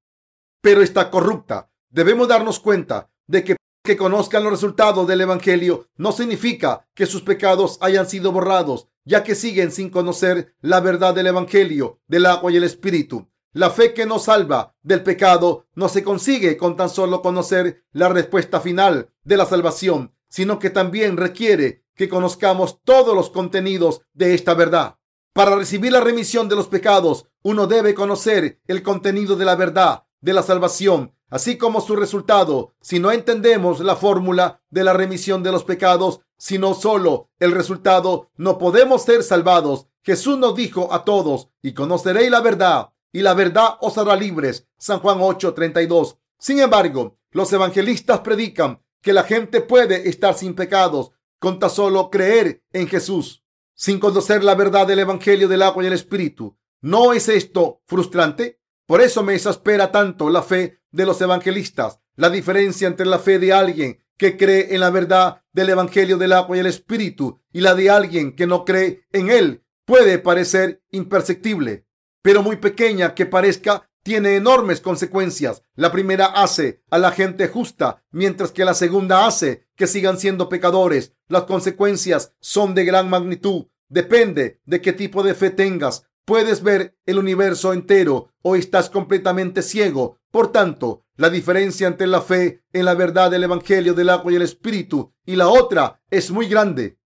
pero 0.61 0.83
está 0.83 1.09
corrupta. 1.09 1.71
Debemos 1.89 2.27
darnos 2.27 2.59
cuenta 2.59 3.09
de 3.25 3.43
que 3.43 3.56
que 3.87 3.95
conozcan 3.95 4.43
los 4.43 4.51
resultados 4.51 5.07
del 5.07 5.21
Evangelio 5.21 5.87
no 5.95 6.11
significa 6.11 6.85
que 6.93 7.05
sus 7.05 7.21
pecados 7.21 7.77
hayan 7.79 8.05
sido 8.05 8.33
borrados, 8.33 8.89
ya 9.05 9.23
que 9.23 9.33
siguen 9.33 9.71
sin 9.71 9.89
conocer 9.89 10.53
la 10.59 10.81
verdad 10.81 11.15
del 11.15 11.27
Evangelio, 11.27 12.01
del 12.05 12.25
agua 12.25 12.51
y 12.51 12.57
el 12.57 12.65
Espíritu. 12.65 13.29
La 13.53 13.69
fe 13.69 13.93
que 13.93 14.05
nos 14.05 14.25
salva 14.25 14.75
del 14.83 15.03
pecado 15.03 15.67
no 15.73 15.87
se 15.87 16.03
consigue 16.03 16.57
con 16.57 16.75
tan 16.75 16.89
solo 16.89 17.21
conocer 17.21 17.85
la 17.93 18.09
respuesta 18.09 18.59
final 18.59 19.09
de 19.23 19.37
la 19.37 19.45
salvación, 19.45 20.13
sino 20.27 20.59
que 20.59 20.69
también 20.69 21.15
requiere 21.15 21.85
que 21.95 22.09
conozcamos 22.09 22.81
todos 22.83 23.15
los 23.15 23.29
contenidos 23.29 24.01
de 24.13 24.33
esta 24.33 24.53
verdad. 24.53 24.97
Para 25.31 25.55
recibir 25.55 25.93
la 25.93 26.01
remisión 26.01 26.49
de 26.49 26.57
los 26.57 26.67
pecados, 26.67 27.27
uno 27.41 27.67
debe 27.67 27.93
conocer 27.93 28.59
el 28.67 28.83
contenido 28.83 29.37
de 29.37 29.45
la 29.45 29.55
verdad 29.55 30.03
de 30.19 30.33
la 30.33 30.43
salvación, 30.43 31.13
así 31.29 31.57
como 31.57 31.81
su 31.81 31.95
resultado. 31.95 32.73
Si 32.81 32.99
no 32.99 33.11
entendemos 33.11 33.79
la 33.79 33.95
fórmula 33.95 34.61
de 34.69 34.83
la 34.83 34.93
remisión 34.93 35.43
de 35.43 35.51
los 35.51 35.63
pecados, 35.63 36.21
sino 36.37 36.73
solo 36.73 37.29
el 37.39 37.51
resultado, 37.51 38.29
no 38.37 38.57
podemos 38.57 39.03
ser 39.03 39.23
salvados. 39.23 39.87
Jesús 40.03 40.37
nos 40.37 40.55
dijo 40.55 40.93
a 40.93 41.03
todos, 41.03 41.49
y 41.61 41.73
conoceréis 41.73 42.31
la 42.31 42.41
verdad, 42.41 42.89
y 43.11 43.21
la 43.21 43.33
verdad 43.33 43.77
os 43.81 43.97
hará 43.97 44.15
libres. 44.15 44.67
San 44.77 44.99
Juan 44.99 45.19
8:32. 45.19 46.17
Sin 46.39 46.59
embargo, 46.59 47.17
los 47.31 47.51
evangelistas 47.51 48.19
predican 48.19 48.81
que 49.01 49.13
la 49.13 49.23
gente 49.23 49.61
puede 49.61 50.09
estar 50.09 50.33
sin 50.33 50.53
pecados 50.53 51.11
con 51.39 51.59
tan 51.59 51.69
solo 51.69 52.09
creer 52.09 52.63
en 52.73 52.87
Jesús, 52.87 53.43
sin 53.73 53.99
conocer 53.99 54.43
la 54.43 54.55
verdad 54.55 54.87
del 54.87 54.99
Evangelio 54.99 55.47
del 55.47 55.61
agua 55.61 55.83
y 55.83 55.87
el 55.87 55.93
Espíritu. 55.93 56.57
¿No 56.81 57.13
es 57.13 57.29
esto 57.29 57.81
frustrante? 57.85 58.59
Por 58.85 59.01
eso 59.01 59.23
me 59.23 59.35
exaspera 59.35 59.91
tanto 59.91 60.29
la 60.29 60.41
fe 60.41 60.76
de 60.97 61.05
los 61.05 61.21
evangelistas. 61.21 61.99
La 62.15 62.29
diferencia 62.29 62.87
entre 62.87 63.05
la 63.05 63.19
fe 63.19 63.37
de 63.37 63.53
alguien 63.53 63.99
que 64.17 64.35
cree 64.35 64.73
en 64.73 64.79
la 64.81 64.89
verdad 64.89 65.43
del 65.53 65.69
Evangelio 65.69 66.17
del 66.17 66.33
agua 66.33 66.57
y 66.57 66.59
el 66.59 66.65
Espíritu 66.65 67.39
y 67.53 67.61
la 67.61 67.75
de 67.75 67.91
alguien 67.91 68.35
que 68.35 68.47
no 68.47 68.65
cree 68.65 69.03
en 69.11 69.29
él 69.29 69.63
puede 69.85 70.17
parecer 70.17 70.81
imperceptible, 70.89 71.85
pero 72.23 72.41
muy 72.41 72.57
pequeña 72.57 73.13
que 73.13 73.27
parezca, 73.27 73.87
tiene 74.01 74.37
enormes 74.37 74.81
consecuencias. 74.81 75.61
La 75.75 75.91
primera 75.91 76.25
hace 76.25 76.81
a 76.89 76.97
la 76.97 77.11
gente 77.11 77.47
justa, 77.47 78.03
mientras 78.09 78.51
que 78.51 78.65
la 78.65 78.73
segunda 78.73 79.27
hace 79.27 79.67
que 79.75 79.85
sigan 79.85 80.17
siendo 80.17 80.49
pecadores. 80.49 81.13
Las 81.27 81.43
consecuencias 81.43 82.33
son 82.39 82.73
de 82.73 82.85
gran 82.85 83.09
magnitud. 83.09 83.67
Depende 83.87 84.61
de 84.65 84.81
qué 84.81 84.93
tipo 84.93 85.23
de 85.23 85.35
fe 85.35 85.51
tengas. 85.51 86.07
Puedes 86.27 86.61
ver 86.61 86.93
el 87.05 87.19
universo 87.19 87.71
entero 87.71 88.33
o 88.41 88.57
estás 88.57 88.89
completamente 88.89 89.61
ciego. 89.61 90.19
Por 90.29 90.51
tanto, 90.51 91.05
la 91.15 91.29
diferencia 91.29 91.87
entre 91.87 92.05
la 92.05 92.19
fe 92.19 92.65
en 92.73 92.83
la 92.83 92.95
verdad 92.95 93.31
del 93.31 93.45
Evangelio 93.45 93.93
del 93.93 94.09
agua 94.09 94.33
y 94.33 94.35
el 94.35 94.41
Espíritu 94.41 95.13
y 95.25 95.37
la 95.37 95.47
otra 95.47 96.01
es 96.11 96.29
muy 96.29 96.49
grande. 96.49 96.99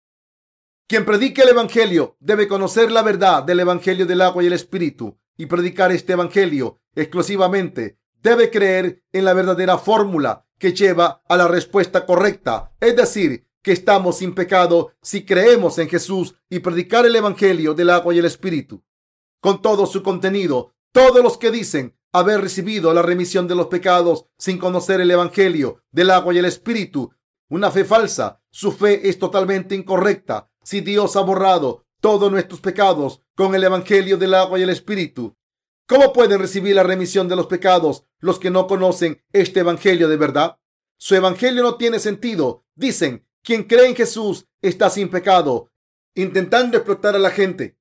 Quien 0.88 1.05
predique 1.05 1.43
el 1.43 1.49
Evangelio 1.49 2.17
debe 2.19 2.47
conocer 2.47 2.89
la 2.91 3.03
verdad 3.03 3.43
del 3.43 3.60
Evangelio 3.60 4.07
del 4.07 4.21
agua 4.21 4.43
y 4.43 4.47
el 4.47 4.53
Espíritu 4.53 5.19
y 5.38 5.45
predicar 5.45 5.91
este 5.91 6.13
Evangelio 6.13 6.79
exclusivamente. 6.95 7.99
Debe 8.23 8.49
creer 8.49 9.03
en 9.13 9.25
la 9.25 9.36
verdadera 9.36 9.77
fórmula 9.77 10.47
que 10.57 10.73
lleva 10.73 11.21
a 11.29 11.38
la 11.38 11.47
respuesta 11.47 12.07
correcta, 12.07 12.71
es 12.79 12.95
decir, 12.95 13.45
que 13.62 13.71
estamos 13.71 14.17
sin 14.17 14.34
pecado 14.34 14.93
si 15.03 15.25
creemos 15.25 15.77
en 15.77 15.89
Jesús 15.89 16.34
y 16.49 16.57
predicar 16.57 17.05
el 17.05 17.15
Evangelio 17.15 17.75
del 17.75 17.91
agua 17.91 18.15
y 18.15 18.17
el 18.17 18.25
Espíritu. 18.25 18.84
Con 19.41 19.62
todo 19.62 19.88
su 19.88 20.04
contenido, 20.04 20.75
todos 20.91 21.23
los 21.23 21.39
que 21.39 21.49
dicen 21.49 21.97
haber 22.13 22.41
recibido 22.41 22.93
la 22.93 23.01
remisión 23.01 23.47
de 23.47 23.56
los 23.56 23.67
pecados 23.67 24.25
sin 24.38 24.60
conocer 24.60 25.01
el 25.01 25.10
Evangelio 25.10 25.84
del 25.91 26.12
agua 26.12 26.34
y 26.34 26.38
el 26.38 26.45
Espíritu. 26.45 27.12
Una 27.49 27.71
fe 27.71 27.84
falsa. 27.84 28.39
Su 28.51 28.71
fe 28.71 29.10
es 29.10 29.17
totalmente 29.17 29.73
incorrecta. 29.73 30.51
Si 30.62 30.82
Dios 30.82 31.15
ha 31.15 31.21
borrado 31.21 31.86
todos 32.01 32.32
nuestros 32.32 32.62
pecados 32.62 33.23
con 33.36 33.56
el 33.56 33.63
Evangelio 33.63 34.17
del 34.17 34.36
agua 34.36 34.60
y 34.60 34.63
el 34.63 34.69
Espíritu, 34.69 35.36
¿cómo 35.88 36.13
pueden 36.13 36.39
recibir 36.39 36.75
la 36.75 36.84
remisión 36.84 37.27
de 37.27 37.36
los 37.36 37.47
pecados 37.47 38.06
los 38.19 38.38
que 38.38 38.51
no 38.51 38.67
conocen 38.67 39.23
este 39.34 39.62
Evangelio 39.62 40.08
de 40.08 40.17
verdad? 40.17 40.60
Su 40.97 41.15
Evangelio 41.15 41.63
no 41.63 41.77
tiene 41.77 41.97
sentido. 41.97 42.65
Dicen, 42.75 43.25
quien 43.41 43.63
cree 43.63 43.88
en 43.88 43.95
Jesús 43.95 44.45
está 44.62 44.91
sin 44.91 45.10
pecado, 45.10 45.71
intentando 46.13 46.77
explotar 46.77 47.15
a 47.15 47.19
la 47.19 47.32
gente 47.32 47.81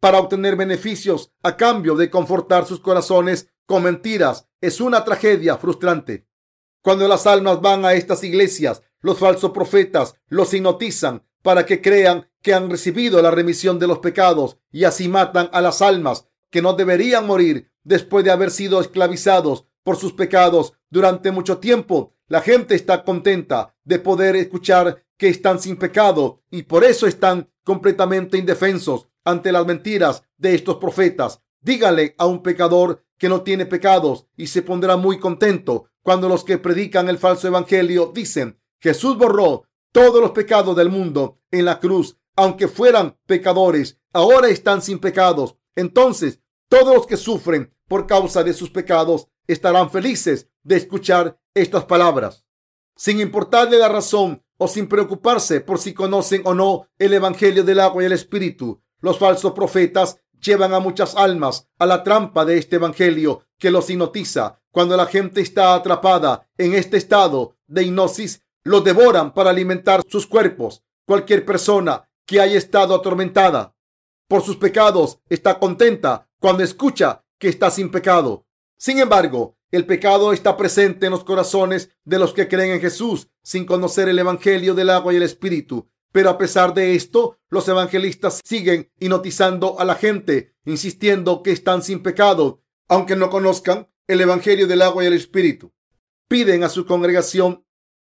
para 0.00 0.18
obtener 0.18 0.56
beneficios 0.56 1.30
a 1.42 1.56
cambio 1.56 1.94
de 1.94 2.10
confortar 2.10 2.66
sus 2.66 2.80
corazones 2.80 3.48
con 3.66 3.82
mentiras 3.82 4.48
es 4.60 4.80
una 4.80 5.04
tragedia 5.04 5.58
frustrante. 5.58 6.26
Cuando 6.82 7.06
las 7.06 7.26
almas 7.26 7.60
van 7.60 7.84
a 7.84 7.92
estas 7.92 8.24
iglesias, 8.24 8.82
los 9.02 9.18
falsos 9.18 9.50
profetas 9.52 10.14
los 10.28 10.52
hipnotizan 10.54 11.22
para 11.42 11.66
que 11.66 11.80
crean 11.80 12.28
que 12.42 12.54
han 12.54 12.70
recibido 12.70 13.20
la 13.20 13.30
remisión 13.30 13.78
de 13.78 13.86
los 13.86 13.98
pecados 13.98 14.58
y 14.70 14.84
así 14.84 15.08
matan 15.08 15.50
a 15.52 15.60
las 15.60 15.82
almas 15.82 16.26
que 16.50 16.62
no 16.62 16.72
deberían 16.72 17.26
morir 17.26 17.70
después 17.84 18.24
de 18.24 18.30
haber 18.30 18.50
sido 18.50 18.80
esclavizados 18.80 19.66
por 19.82 19.96
sus 19.96 20.14
pecados 20.14 20.72
durante 20.88 21.30
mucho 21.30 21.58
tiempo. 21.58 22.14
La 22.26 22.40
gente 22.40 22.74
está 22.74 23.04
contenta 23.04 23.74
de 23.84 23.98
poder 23.98 24.36
escuchar 24.36 25.04
que 25.16 25.28
están 25.28 25.60
sin 25.60 25.76
pecado 25.76 26.42
y 26.50 26.62
por 26.62 26.84
eso 26.84 27.06
están 27.06 27.50
completamente 27.64 28.38
indefensos 28.38 29.09
ante 29.24 29.52
las 29.52 29.66
mentiras 29.66 30.24
de 30.36 30.54
estos 30.54 30.76
profetas. 30.76 31.42
Dígale 31.60 32.14
a 32.18 32.26
un 32.26 32.42
pecador 32.42 33.04
que 33.18 33.28
no 33.28 33.42
tiene 33.42 33.66
pecados 33.66 34.26
y 34.36 34.46
se 34.46 34.62
pondrá 34.62 34.96
muy 34.96 35.18
contento 35.18 35.86
cuando 36.02 36.28
los 36.28 36.44
que 36.44 36.58
predican 36.58 37.08
el 37.08 37.18
falso 37.18 37.48
evangelio 37.48 38.12
dicen 38.14 38.58
Jesús 38.80 39.18
borró 39.18 39.64
todos 39.92 40.20
los 40.20 40.30
pecados 40.30 40.74
del 40.76 40.88
mundo 40.88 41.38
en 41.50 41.66
la 41.66 41.80
cruz, 41.80 42.16
aunque 42.36 42.68
fueran 42.68 43.18
pecadores, 43.26 43.98
ahora 44.12 44.48
están 44.48 44.80
sin 44.80 44.98
pecados. 44.98 45.56
Entonces, 45.76 46.40
todos 46.68 46.94
los 46.94 47.06
que 47.06 47.16
sufren 47.16 47.74
por 47.88 48.06
causa 48.06 48.42
de 48.42 48.54
sus 48.54 48.70
pecados 48.70 49.28
estarán 49.46 49.90
felices 49.90 50.48
de 50.62 50.76
escuchar 50.76 51.38
estas 51.54 51.84
palabras, 51.84 52.46
sin 52.96 53.20
importarle 53.20 53.78
la 53.78 53.88
razón 53.88 54.44
o 54.56 54.68
sin 54.68 54.86
preocuparse 54.88 55.60
por 55.60 55.78
si 55.78 55.92
conocen 55.92 56.42
o 56.44 56.54
no 56.54 56.88
el 56.98 57.12
Evangelio 57.14 57.64
del 57.64 57.80
agua 57.80 58.02
y 58.02 58.06
el 58.06 58.12
Espíritu. 58.12 58.82
Los 59.00 59.18
falsos 59.18 59.52
profetas 59.52 60.18
llevan 60.40 60.74
a 60.74 60.80
muchas 60.80 61.14
almas 61.16 61.68
a 61.78 61.86
la 61.86 62.02
trampa 62.02 62.44
de 62.44 62.58
este 62.58 62.76
evangelio 62.76 63.44
que 63.58 63.70
los 63.70 63.88
hipnotiza. 63.90 64.60
Cuando 64.70 64.96
la 64.96 65.06
gente 65.06 65.40
está 65.40 65.74
atrapada 65.74 66.48
en 66.56 66.74
este 66.74 66.96
estado 66.96 67.56
de 67.66 67.84
hipnosis, 67.84 68.42
los 68.62 68.84
devoran 68.84 69.32
para 69.32 69.50
alimentar 69.50 70.02
sus 70.08 70.26
cuerpos. 70.26 70.82
Cualquier 71.06 71.44
persona 71.44 72.08
que 72.26 72.40
haya 72.40 72.56
estado 72.56 72.94
atormentada 72.94 73.74
por 74.28 74.42
sus 74.42 74.56
pecados 74.56 75.18
está 75.28 75.58
contenta 75.58 76.28
cuando 76.38 76.62
escucha 76.62 77.24
que 77.38 77.48
está 77.48 77.70
sin 77.70 77.90
pecado. 77.90 78.46
Sin 78.78 78.98
embargo, 79.00 79.56
el 79.72 79.86
pecado 79.86 80.32
está 80.32 80.56
presente 80.56 81.06
en 81.06 81.12
los 81.12 81.24
corazones 81.24 81.90
de 82.04 82.18
los 82.18 82.32
que 82.32 82.48
creen 82.48 82.72
en 82.72 82.80
Jesús 82.80 83.28
sin 83.42 83.64
conocer 83.64 84.08
el 84.08 84.18
Evangelio 84.18 84.74
del 84.74 84.90
agua 84.90 85.12
y 85.12 85.16
el 85.16 85.22
Espíritu. 85.22 85.89
Pero 86.12 86.30
a 86.30 86.38
pesar 86.38 86.74
de 86.74 86.94
esto, 86.94 87.38
los 87.48 87.68
evangelistas 87.68 88.40
siguen 88.44 88.90
hipnotizando 88.98 89.78
a 89.78 89.84
la 89.84 89.94
gente, 89.94 90.54
insistiendo 90.64 91.42
que 91.42 91.52
están 91.52 91.82
sin 91.82 92.02
pecado, 92.02 92.62
aunque 92.88 93.16
no 93.16 93.30
conozcan 93.30 93.88
el 94.08 94.20
Evangelio 94.20 94.66
del 94.66 94.82
agua 94.82 95.04
y 95.04 95.06
el 95.06 95.12
Espíritu. 95.12 95.72
Piden 96.28 96.64
a 96.64 96.68
su 96.68 96.84
congregación 96.84 97.64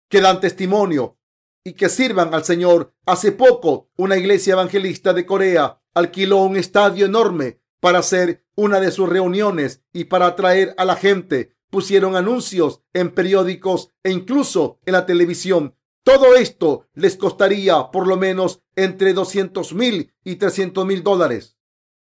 que 0.08 0.20
dan 0.20 0.40
testimonio 0.40 1.18
y 1.64 1.74
que 1.74 1.88
sirvan 1.88 2.34
al 2.34 2.44
Señor. 2.44 2.92
Hace 3.06 3.30
poco, 3.30 3.90
una 3.96 4.16
iglesia 4.16 4.54
evangelista 4.54 5.12
de 5.12 5.24
Corea 5.24 5.80
alquiló 5.94 6.38
un 6.38 6.56
estadio 6.56 7.06
enorme 7.06 7.60
para 7.80 8.00
hacer 8.00 8.44
una 8.56 8.80
de 8.80 8.90
sus 8.90 9.08
reuniones 9.08 9.82
y 9.92 10.04
para 10.04 10.26
atraer 10.26 10.74
a 10.76 10.84
la 10.84 10.96
gente. 10.96 11.56
Pusieron 11.70 12.16
anuncios 12.16 12.82
en 12.92 13.10
periódicos 13.10 13.90
e 14.02 14.10
incluso 14.10 14.80
en 14.84 14.92
la 14.92 15.06
televisión 15.06 15.76
todo 16.04 16.34
esto 16.34 16.88
les 16.94 17.16
costaría 17.16 17.90
por 17.92 18.08
lo 18.08 18.16
menos 18.16 18.62
entre 18.74 19.12
200 19.12 19.72
mil 19.74 20.12
y 20.24 20.36
300 20.36 20.84
mil 20.84 21.02
dólares. 21.02 21.56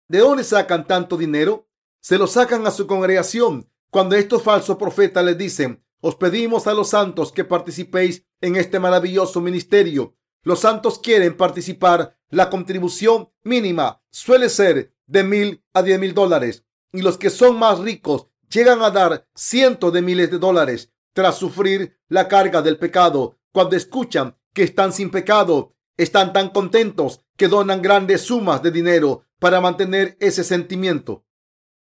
¿De 0.08 0.20
dónde 0.20 0.44
sacan 0.44 0.88
tanto 0.88 1.16
dinero? 1.16 1.68
Se 2.02 2.18
lo 2.18 2.28
sacan 2.28 2.66
a 2.66 2.72
su 2.72 2.88
congregación. 2.88 3.70
Cuando 3.92 4.16
estos 4.16 4.42
falsos 4.42 4.78
profetas 4.78 5.24
les 5.24 5.38
dicen, 5.38 5.84
os 6.02 6.16
pedimos 6.16 6.66
a 6.66 6.74
los 6.74 6.90
santos 6.90 7.32
que 7.32 7.46
participéis 7.46 8.26
en 8.42 8.56
este 8.56 8.80
maravilloso 8.80 9.40
ministerio. 9.42 10.16
Los 10.42 10.60
santos 10.62 11.00
quieren 11.00 11.38
participar. 11.38 12.18
La 12.30 12.50
contribución 12.50 13.30
mínima 13.44 14.02
suele 14.10 14.50
ser 14.50 14.96
de 15.06 15.24
mil 15.24 15.64
a 15.72 15.84
diez 15.84 16.00
mil 16.00 16.16
dólares. 16.16 16.66
Y 16.92 17.04
los 17.04 17.20
que 17.20 17.30
son 17.30 17.60
más 17.60 17.78
ricos 17.80 18.28
llegan 18.50 18.82
a 18.82 18.90
dar 18.90 19.28
cientos 19.36 19.94
de 19.94 20.02
miles 20.02 20.32
de 20.32 20.40
dólares 20.40 20.92
tras 21.14 21.38
sufrir 21.38 22.00
la 22.08 22.28
carga 22.28 22.64
del 22.64 22.78
pecado 22.78 23.38
cuando 23.54 23.78
escuchan 23.78 24.36
que 24.52 24.64
están 24.64 24.92
sin 24.92 25.12
pecado, 25.12 25.76
están 25.96 26.34
tan 26.34 26.50
contentos 26.50 27.22
que 27.38 27.48
donan 27.48 27.82
grandes 27.82 28.22
sumas 28.22 28.62
de 28.64 28.72
dinero 28.72 29.26
para 29.40 29.62
mantener 29.62 30.18
ese 30.20 30.44
sentimiento. 30.44 31.24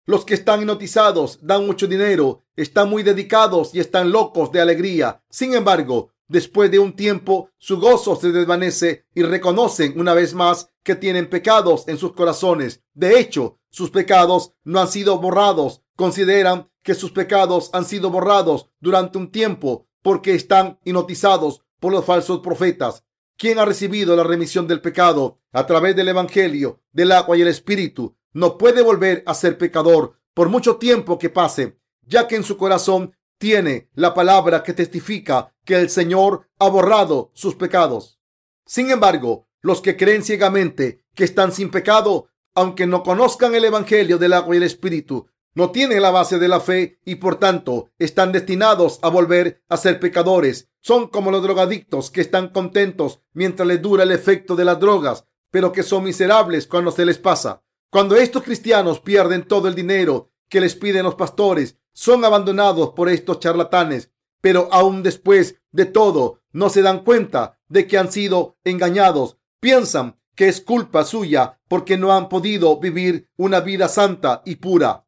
Los 0.04 0.24
que 0.24 0.34
están 0.34 0.60
hipnotizados 0.60 1.38
dan 1.42 1.64
mucho 1.64 1.86
dinero, 1.86 2.42
están 2.56 2.90
muy 2.90 3.02
dedicados 3.02 3.74
y 3.74 3.80
están 3.80 4.10
locos 4.10 4.50
de 4.50 4.60
alegría. 4.60 5.22
Sin 5.30 5.54
embargo, 5.54 6.10
después 6.26 6.70
de 6.70 6.80
un 6.80 6.94
tiempo, 6.94 7.50
su 7.56 7.78
gozo 7.78 8.16
se 8.16 8.32
desvanece 8.32 9.06
y 9.14 9.22
reconocen 9.22 9.98
una 9.98 10.12
vez 10.12 10.34
más 10.34 10.70
que 10.82 10.96
tienen 10.96 11.30
pecados 11.30 11.86
en 11.86 11.98
sus 11.98 12.12
corazones. 12.14 12.82
De 12.92 13.18
hecho, 13.18 13.60
sus 13.70 13.90
pecados 13.90 14.52
no 14.64 14.80
han 14.80 14.88
sido 14.88 15.18
borrados. 15.18 15.82
Consideran 15.96 16.68
que 16.82 16.94
sus 16.94 17.12
pecados 17.12 17.70
han 17.72 17.84
sido 17.84 18.10
borrados 18.10 18.68
durante 18.80 19.18
un 19.18 19.30
tiempo 19.30 19.86
porque 20.04 20.34
están 20.34 20.78
hipnotizados 20.84 21.62
por 21.80 21.90
los 21.90 22.04
falsos 22.04 22.40
profetas. 22.40 23.04
Quien 23.38 23.58
ha 23.58 23.64
recibido 23.64 24.14
la 24.14 24.22
remisión 24.22 24.68
del 24.68 24.82
pecado 24.82 25.40
a 25.50 25.66
través 25.66 25.96
del 25.96 26.08
Evangelio, 26.08 26.82
del 26.92 27.10
agua 27.10 27.38
y 27.38 27.40
el 27.40 27.48
Espíritu, 27.48 28.14
no 28.34 28.58
puede 28.58 28.82
volver 28.82 29.24
a 29.26 29.32
ser 29.32 29.56
pecador 29.56 30.20
por 30.34 30.50
mucho 30.50 30.76
tiempo 30.76 31.18
que 31.18 31.30
pase, 31.30 31.78
ya 32.02 32.28
que 32.28 32.36
en 32.36 32.44
su 32.44 32.58
corazón 32.58 33.16
tiene 33.38 33.88
la 33.94 34.12
palabra 34.12 34.62
que 34.62 34.74
testifica 34.74 35.54
que 35.64 35.76
el 35.76 35.88
Señor 35.88 36.50
ha 36.58 36.68
borrado 36.68 37.30
sus 37.32 37.54
pecados. 37.54 38.20
Sin 38.66 38.90
embargo, 38.90 39.48
los 39.62 39.80
que 39.80 39.96
creen 39.96 40.22
ciegamente 40.22 41.02
que 41.14 41.24
están 41.24 41.50
sin 41.50 41.70
pecado, 41.70 42.28
aunque 42.54 42.86
no 42.86 43.02
conozcan 43.02 43.54
el 43.54 43.64
Evangelio 43.64 44.18
del 44.18 44.34
agua 44.34 44.54
y 44.54 44.58
el 44.58 44.64
Espíritu, 44.64 45.28
no 45.54 45.70
tienen 45.70 46.02
la 46.02 46.10
base 46.10 46.38
de 46.38 46.48
la 46.48 46.60
fe 46.60 46.98
y 47.04 47.16
por 47.16 47.36
tanto 47.36 47.90
están 47.98 48.32
destinados 48.32 48.98
a 49.02 49.08
volver 49.08 49.62
a 49.68 49.76
ser 49.76 50.00
pecadores. 50.00 50.68
Son 50.80 51.08
como 51.08 51.30
los 51.30 51.42
drogadictos 51.42 52.10
que 52.10 52.20
están 52.20 52.48
contentos 52.48 53.20
mientras 53.32 53.66
les 53.66 53.80
dura 53.80 54.02
el 54.02 54.12
efecto 54.12 54.56
de 54.56 54.64
las 54.64 54.80
drogas, 54.80 55.24
pero 55.50 55.72
que 55.72 55.82
son 55.82 56.04
miserables 56.04 56.66
cuando 56.66 56.90
se 56.90 57.06
les 57.06 57.18
pasa. 57.18 57.62
Cuando 57.90 58.16
estos 58.16 58.42
cristianos 58.42 59.00
pierden 59.00 59.46
todo 59.46 59.68
el 59.68 59.74
dinero 59.74 60.30
que 60.48 60.60
les 60.60 60.74
piden 60.74 61.04
los 61.04 61.14
pastores, 61.14 61.78
son 61.92 62.24
abandonados 62.24 62.90
por 62.90 63.08
estos 63.08 63.38
charlatanes 63.38 64.10
pero 64.44 64.68
aún 64.70 65.02
después 65.02 65.58
de 65.72 65.86
todo 65.86 66.42
no 66.52 66.68
se 66.68 66.82
dan 66.82 67.02
cuenta 67.02 67.58
de 67.66 67.86
que 67.86 67.96
han 67.96 68.12
sido 68.12 68.58
engañados. 68.62 69.38
Piensan 69.58 70.20
que 70.34 70.48
es 70.48 70.60
culpa 70.60 71.04
suya 71.04 71.62
porque 71.66 71.96
no 71.96 72.12
han 72.12 72.28
podido 72.28 72.78
vivir 72.78 73.30
una 73.38 73.60
vida 73.60 73.88
santa 73.88 74.42
y 74.44 74.56
pura. 74.56 75.03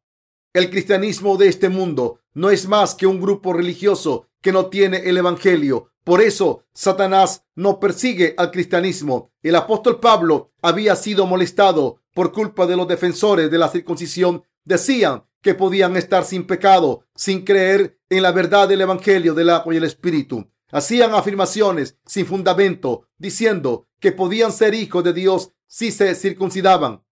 El 0.57 0.71
cristianismo 0.71 1.37
de 1.37 1.49
este 1.49 1.69
mundo 1.69 2.21
no 2.33 2.49
es 2.49 2.67
más 2.67 2.95
que 2.95 3.05
un 3.05 3.21
grupo 3.21 3.53
religioso 3.53 4.25
que 4.41 4.51
no 4.51 4.65
tiene 4.71 5.07
el 5.07 5.15
Evangelio. 5.15 5.91
Por 6.03 6.19
eso 6.19 6.63
Satanás 6.73 7.45
no 7.53 7.79
persigue 7.79 8.33
al 8.39 8.49
cristianismo. 8.49 9.31
El 9.43 9.55
apóstol 9.55 9.99
Pablo 9.99 10.53
había 10.63 10.95
sido 10.95 11.27
molestado 11.27 12.01
por 12.11 12.31
culpa 12.31 12.65
de 12.65 12.75
los 12.75 12.87
defensores 12.87 13.51
de 13.51 13.57
la 13.59 13.69
circuncisión. 13.69 14.41
Decían 14.65 15.25
que 15.43 15.53
podían 15.53 15.95
estar 15.95 16.25
sin 16.25 16.47
pecado, 16.47 17.03
sin 17.13 17.45
creer 17.45 17.99
en 18.09 18.23
la 18.23 18.31
verdad 18.31 18.67
del 18.67 18.81
Evangelio 18.81 19.35
del 19.35 19.51
agua 19.51 19.75
y 19.75 19.77
el 19.77 19.83
Espíritu. 19.83 20.49
Hacían 20.71 21.13
afirmaciones 21.13 21.99
sin 22.03 22.25
fundamento, 22.25 23.07
diciendo 23.19 23.85
que 23.99 24.11
podían 24.11 24.51
ser 24.51 24.73
hijos 24.73 25.03
de 25.03 25.13
Dios 25.13 25.51
si 25.67 25.91
se 25.91 26.15
circuncidaban. 26.15 27.03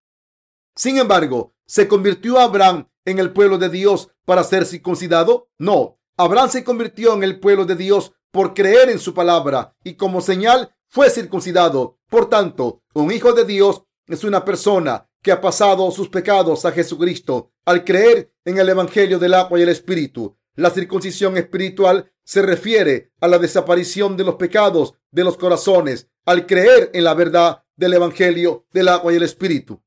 Sin 0.75 0.97
embargo, 0.97 1.55
¿se 1.65 1.87
convirtió 1.87 2.37
Abraham 2.37 2.89
en 3.05 3.19
el 3.19 3.31
pueblo 3.31 3.57
de 3.57 3.69
Dios 3.69 4.09
para 4.25 4.43
ser 4.43 4.65
circuncidado? 4.65 5.49
No, 5.57 5.99
Abraham 6.17 6.49
se 6.49 6.63
convirtió 6.63 7.13
en 7.13 7.23
el 7.23 7.39
pueblo 7.39 7.65
de 7.65 7.75
Dios 7.75 8.11
por 8.31 8.53
creer 8.53 8.89
en 8.89 8.99
su 8.99 9.13
palabra 9.13 9.73
y 9.83 9.95
como 9.95 10.19
señal 10.19 10.75
fue 10.89 11.09
circuncidado. 11.09 11.99
Por 12.09 12.29
tanto, 12.29 12.83
un 12.93 13.11
hijo 13.11 13.31
de 13.31 13.45
Dios 13.45 13.83
es 14.07 14.25
una 14.25 14.43
persona 14.43 15.09
que 15.21 15.31
ha 15.31 15.39
pasado 15.39 15.89
sus 15.91 16.09
pecados 16.09 16.65
a 16.65 16.71
Jesucristo 16.71 17.53
al 17.65 17.85
creer 17.85 18.33
en 18.43 18.57
el 18.57 18.67
Evangelio 18.67 19.17
del 19.17 19.33
agua 19.33 19.57
y 19.57 19.63
el 19.63 19.69
Espíritu. 19.69 20.37
La 20.55 20.69
circuncisión 20.69 21.37
espiritual 21.37 22.11
se 22.23 22.41
refiere 22.41 23.13
a 23.21 23.27
la 23.27 23.39
desaparición 23.39 24.17
de 24.17 24.25
los 24.25 24.35
pecados 24.35 24.93
de 25.11 25.23
los 25.23 25.37
corazones 25.37 26.09
al 26.25 26.45
creer 26.45 26.91
en 26.93 27.05
la 27.05 27.13
verdad 27.13 27.63
del 27.77 27.93
Evangelio 27.93 28.65
del 28.71 28.89
agua 28.89 29.13
y 29.13 29.15
el 29.15 29.23
Espíritu. 29.23 29.81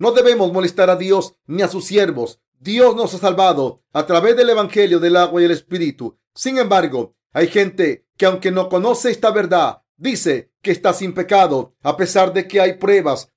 No 0.00 0.10
debemos 0.10 0.52
molestar 0.52 0.90
a 0.90 0.96
Dios 0.96 1.36
ni 1.46 1.62
a 1.62 1.68
sus 1.68 1.84
siervos. 1.84 2.40
Dios 2.58 2.96
nos 2.96 3.14
ha 3.14 3.18
salvado 3.18 3.84
a 3.92 4.06
través 4.06 4.36
del 4.36 4.50
Evangelio 4.50 4.98
del 4.98 5.14
agua 5.14 5.40
y 5.40 5.44
el 5.44 5.52
Espíritu. 5.52 6.18
Sin 6.34 6.58
embargo, 6.58 7.14
hay 7.32 7.46
gente 7.46 8.08
que 8.16 8.26
aunque 8.26 8.50
no 8.50 8.68
conoce 8.68 9.12
esta 9.12 9.30
verdad, 9.30 9.82
dice 9.96 10.50
que 10.60 10.72
está 10.72 10.92
sin 10.92 11.14
pecado, 11.14 11.76
a 11.82 11.96
pesar 11.96 12.32
de 12.32 12.48
que 12.48 12.60
hay 12.60 12.78
pruebas 12.78 13.32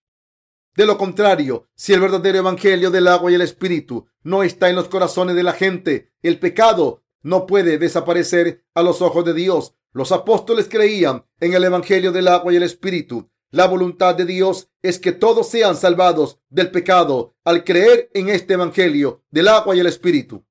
de 0.76 0.88
lo 0.88 0.98
contrario, 0.98 1.68
si 1.76 1.94
el 1.94 2.00
verdadero 2.00 2.40
evangelio 2.40 2.90
del 2.90 3.08
agua 3.08 3.32
y 3.32 3.36
el 3.36 3.42
espíritu 3.42 4.08
no 4.24 4.42
está 4.42 4.70
en 4.70 4.76
los 4.76 4.88
corazones 4.88 5.36
de 5.36 5.44
la 5.44 5.54
gente, 5.54 6.12
el 6.24 6.40
pecado 6.40 7.04
no 7.22 7.46
puede 7.46 7.78
desaparecer 7.78 8.66
a 8.74 8.82
los 8.82 9.04
ojos 9.04 9.24
de 9.24 9.36
Dios. 9.36 9.76
Los 9.92 10.12
apóstoles 10.12 10.68
creían 10.68 11.26
en 11.40 11.54
el 11.54 11.64
evangelio 11.64 12.12
del 12.12 12.28
agua 12.28 12.52
y 12.52 12.56
el 12.56 12.64
espíritu. 12.64 13.30
La 13.54 13.68
voluntad 13.68 14.16
de 14.16 14.26
Dios 14.26 14.68
es 14.82 14.98
que 14.98 15.12
todos 15.12 15.48
sean 15.48 15.76
salvados 15.76 16.40
del 16.50 16.72
pecado 16.72 17.36
al 17.44 17.64
creer 17.64 18.10
en 18.16 18.30
este 18.30 18.56
evangelio 18.56 19.22
del 19.30 19.48
agua 19.48 19.76
y 19.76 19.80
el 19.80 19.86
espíritu. 19.86 20.44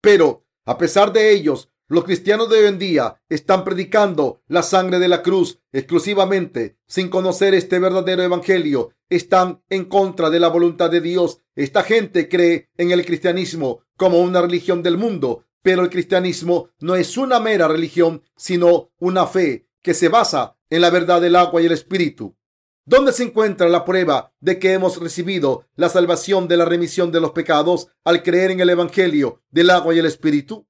Pero, 0.00 0.44
a 0.64 0.76
pesar 0.76 1.12
de 1.12 1.30
ellos, 1.30 1.70
los 1.86 2.02
cristianos 2.02 2.50
de 2.50 2.58
hoy 2.58 2.66
en 2.66 2.80
día 2.80 3.22
están 3.28 3.62
predicando 3.62 4.42
la 4.48 4.64
sangre 4.64 4.98
de 4.98 5.06
la 5.06 5.22
cruz 5.22 5.60
exclusivamente 5.70 6.78
sin 6.88 7.10
conocer 7.10 7.54
este 7.54 7.78
verdadero 7.78 8.24
evangelio. 8.24 8.90
Están 9.08 9.62
en 9.68 9.84
contra 9.84 10.28
de 10.28 10.40
la 10.40 10.48
voluntad 10.48 10.90
de 10.90 11.00
Dios. 11.00 11.42
Esta 11.54 11.84
gente 11.84 12.28
cree 12.28 12.70
en 12.76 12.90
el 12.90 13.06
cristianismo 13.06 13.82
como 13.96 14.18
una 14.18 14.42
religión 14.42 14.82
del 14.82 14.98
mundo, 14.98 15.44
pero 15.62 15.82
el 15.82 15.90
cristianismo 15.90 16.70
no 16.80 16.96
es 16.96 17.16
una 17.16 17.38
mera 17.38 17.68
religión, 17.68 18.24
sino 18.34 18.90
una 18.98 19.28
fe 19.28 19.65
que 19.86 19.94
se 19.94 20.08
basa 20.08 20.58
en 20.68 20.82
la 20.82 20.90
verdad 20.90 21.22
del 21.22 21.36
agua 21.36 21.62
y 21.62 21.66
el 21.66 21.72
espíritu. 21.72 22.36
¿Dónde 22.84 23.12
se 23.12 23.22
encuentra 23.22 23.68
la 23.68 23.84
prueba 23.84 24.34
de 24.40 24.58
que 24.58 24.72
hemos 24.72 25.00
recibido 25.00 25.64
la 25.76 25.88
salvación 25.88 26.48
de 26.48 26.56
la 26.56 26.64
remisión 26.64 27.10
de 27.12 27.20
los 27.20 27.30
pecados 27.30 27.88
al 28.04 28.22
creer 28.22 28.50
en 28.50 28.60
el 28.60 28.70
evangelio 28.70 29.42
del 29.50 29.70
agua 29.70 29.94
y 29.94 30.00
el 30.00 30.06
espíritu? 30.06 30.66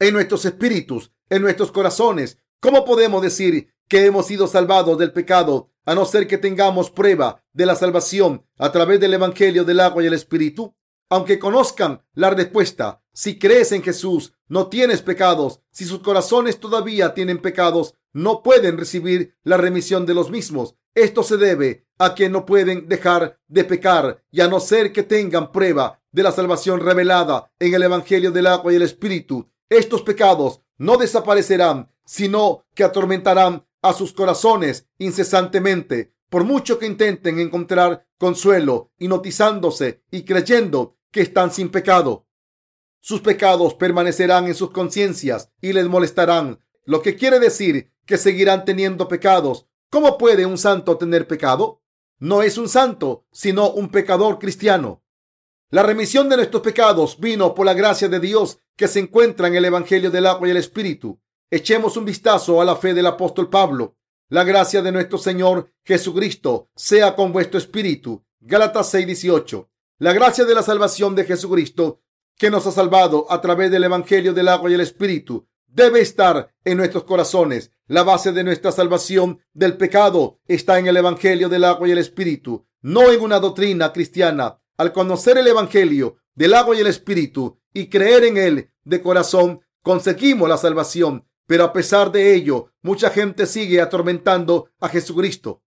en 0.00 0.14
nuestros 0.14 0.44
espíritus, 0.46 1.12
en 1.28 1.42
nuestros 1.42 1.70
corazones. 1.70 2.38
¿Cómo 2.58 2.84
podemos 2.84 3.22
decir 3.22 3.72
que 3.86 4.06
hemos 4.06 4.26
sido 4.26 4.46
salvados 4.46 4.98
del 4.98 5.12
pecado 5.12 5.70
a 5.84 5.94
no 5.94 6.04
ser 6.06 6.26
que 6.26 6.38
tengamos 6.38 6.90
prueba 6.90 7.44
de 7.52 7.66
la 7.66 7.76
salvación 7.76 8.44
a 8.56 8.72
través 8.72 8.98
del 8.98 9.14
Evangelio 9.14 9.64
del 9.64 9.80
agua 9.80 10.02
y 10.02 10.06
el 10.06 10.14
Espíritu? 10.14 10.74
Aunque 11.10 11.38
conozcan 11.38 12.02
la 12.14 12.30
respuesta, 12.30 13.02
si 13.12 13.38
crees 13.38 13.72
en 13.72 13.82
Jesús, 13.82 14.32
no 14.48 14.68
tienes 14.68 15.02
pecados. 15.02 15.60
Si 15.70 15.84
sus 15.84 16.00
corazones 16.00 16.60
todavía 16.60 17.12
tienen 17.12 17.42
pecados, 17.42 17.94
no 18.12 18.42
pueden 18.42 18.78
recibir 18.78 19.36
la 19.42 19.56
remisión 19.56 20.06
de 20.06 20.14
los 20.14 20.30
mismos. 20.30 20.76
Esto 20.94 21.22
se 21.22 21.36
debe 21.36 21.86
a 21.98 22.14
que 22.14 22.28
no 22.28 22.46
pueden 22.46 22.88
dejar 22.88 23.38
de 23.48 23.64
pecar 23.64 24.22
y 24.30 24.40
a 24.40 24.48
no 24.48 24.60
ser 24.60 24.92
que 24.92 25.02
tengan 25.02 25.52
prueba 25.52 26.00
de 26.12 26.22
la 26.22 26.32
salvación 26.32 26.80
revelada 26.80 27.52
en 27.58 27.74
el 27.74 27.82
Evangelio 27.82 28.32
del 28.32 28.46
agua 28.46 28.72
y 28.72 28.76
el 28.76 28.82
Espíritu. 28.82 29.50
Estos 29.68 30.02
pecados 30.02 30.62
no 30.78 30.96
desaparecerán, 30.96 31.92
sino 32.04 32.64
que 32.74 32.84
atormentarán 32.84 33.66
a 33.82 33.92
sus 33.92 34.12
corazones 34.12 34.88
incesantemente, 34.98 36.14
por 36.28 36.44
mucho 36.44 36.78
que 36.78 36.86
intenten 36.86 37.38
encontrar 37.38 38.06
consuelo, 38.18 38.92
hipnotizándose 38.98 40.02
y 40.10 40.24
creyendo 40.24 40.96
que 41.10 41.22
están 41.22 41.50
sin 41.50 41.70
pecado. 41.70 42.26
Sus 43.00 43.20
pecados 43.20 43.74
permanecerán 43.74 44.46
en 44.46 44.54
sus 44.54 44.70
conciencias 44.70 45.50
y 45.60 45.72
les 45.72 45.86
molestarán, 45.86 46.60
lo 46.90 47.02
que 47.02 47.14
quiere 47.14 47.38
decir 47.38 47.92
que 48.04 48.18
seguirán 48.18 48.64
teniendo 48.64 49.06
pecados. 49.06 49.68
¿Cómo 49.90 50.18
puede 50.18 50.44
un 50.44 50.58
santo 50.58 50.98
tener 50.98 51.28
pecado? 51.28 51.84
No 52.18 52.42
es 52.42 52.58
un 52.58 52.68
santo, 52.68 53.26
sino 53.30 53.70
un 53.70 53.90
pecador 53.92 54.40
cristiano. 54.40 55.04
La 55.68 55.84
remisión 55.84 56.28
de 56.28 56.36
nuestros 56.36 56.64
pecados 56.64 57.20
vino 57.20 57.54
por 57.54 57.64
la 57.64 57.74
gracia 57.74 58.08
de 58.08 58.18
Dios 58.18 58.58
que 58.74 58.88
se 58.88 58.98
encuentra 58.98 59.46
en 59.46 59.54
el 59.54 59.66
Evangelio 59.66 60.10
del 60.10 60.26
agua 60.26 60.48
y 60.48 60.50
el 60.50 60.56
Espíritu. 60.56 61.20
Echemos 61.48 61.96
un 61.96 62.06
vistazo 62.06 62.60
a 62.60 62.64
la 62.64 62.74
fe 62.74 62.92
del 62.92 63.06
apóstol 63.06 63.48
Pablo. 63.48 63.96
La 64.28 64.42
gracia 64.42 64.82
de 64.82 64.90
nuestro 64.90 65.16
Señor 65.16 65.70
Jesucristo 65.84 66.70
sea 66.74 67.14
con 67.14 67.30
vuestro 67.30 67.58
espíritu. 67.58 68.24
Gálatas 68.40 68.92
6:18. 68.92 69.68
La 69.98 70.12
gracia 70.12 70.44
de 70.44 70.56
la 70.56 70.64
salvación 70.64 71.14
de 71.14 71.24
Jesucristo 71.24 72.00
que 72.36 72.50
nos 72.50 72.66
ha 72.66 72.72
salvado 72.72 73.30
a 73.30 73.40
través 73.40 73.70
del 73.70 73.84
Evangelio 73.84 74.34
del 74.34 74.48
agua 74.48 74.72
y 74.72 74.74
el 74.74 74.80
Espíritu 74.80 75.46
debe 75.72 76.00
estar 76.00 76.52
en 76.64 76.76
nuestros 76.76 77.04
corazones. 77.04 77.72
La 77.86 78.02
base 78.02 78.32
de 78.32 78.44
nuestra 78.44 78.72
salvación 78.72 79.40
del 79.52 79.76
pecado 79.76 80.38
está 80.46 80.78
en 80.78 80.86
el 80.86 80.96
Evangelio 80.96 81.48
del 81.48 81.64
agua 81.64 81.88
y 81.88 81.92
el 81.92 81.98
Espíritu, 81.98 82.66
no 82.82 83.10
en 83.10 83.20
una 83.20 83.40
doctrina 83.40 83.92
cristiana 83.92 84.60
al 84.76 84.92
conocer 84.92 85.36
el 85.36 85.46
Evangelio 85.46 86.16
del 86.34 86.54
agua 86.54 86.74
y 86.74 86.80
el 86.80 86.86
Espíritu 86.86 87.60
y 87.74 87.88
creer 87.88 88.24
en 88.24 88.38
él 88.38 88.70
de 88.84 89.02
corazón, 89.02 89.60
conseguimos 89.82 90.48
la 90.48 90.56
salvación. 90.56 91.26
Pero 91.46 91.64
a 91.64 91.72
pesar 91.72 92.10
de 92.12 92.34
ello, 92.34 92.72
mucha 92.80 93.10
gente 93.10 93.44
sigue 93.44 93.80
atormentando 93.80 94.70
a 94.80 94.88
Jesucristo. 94.88 95.62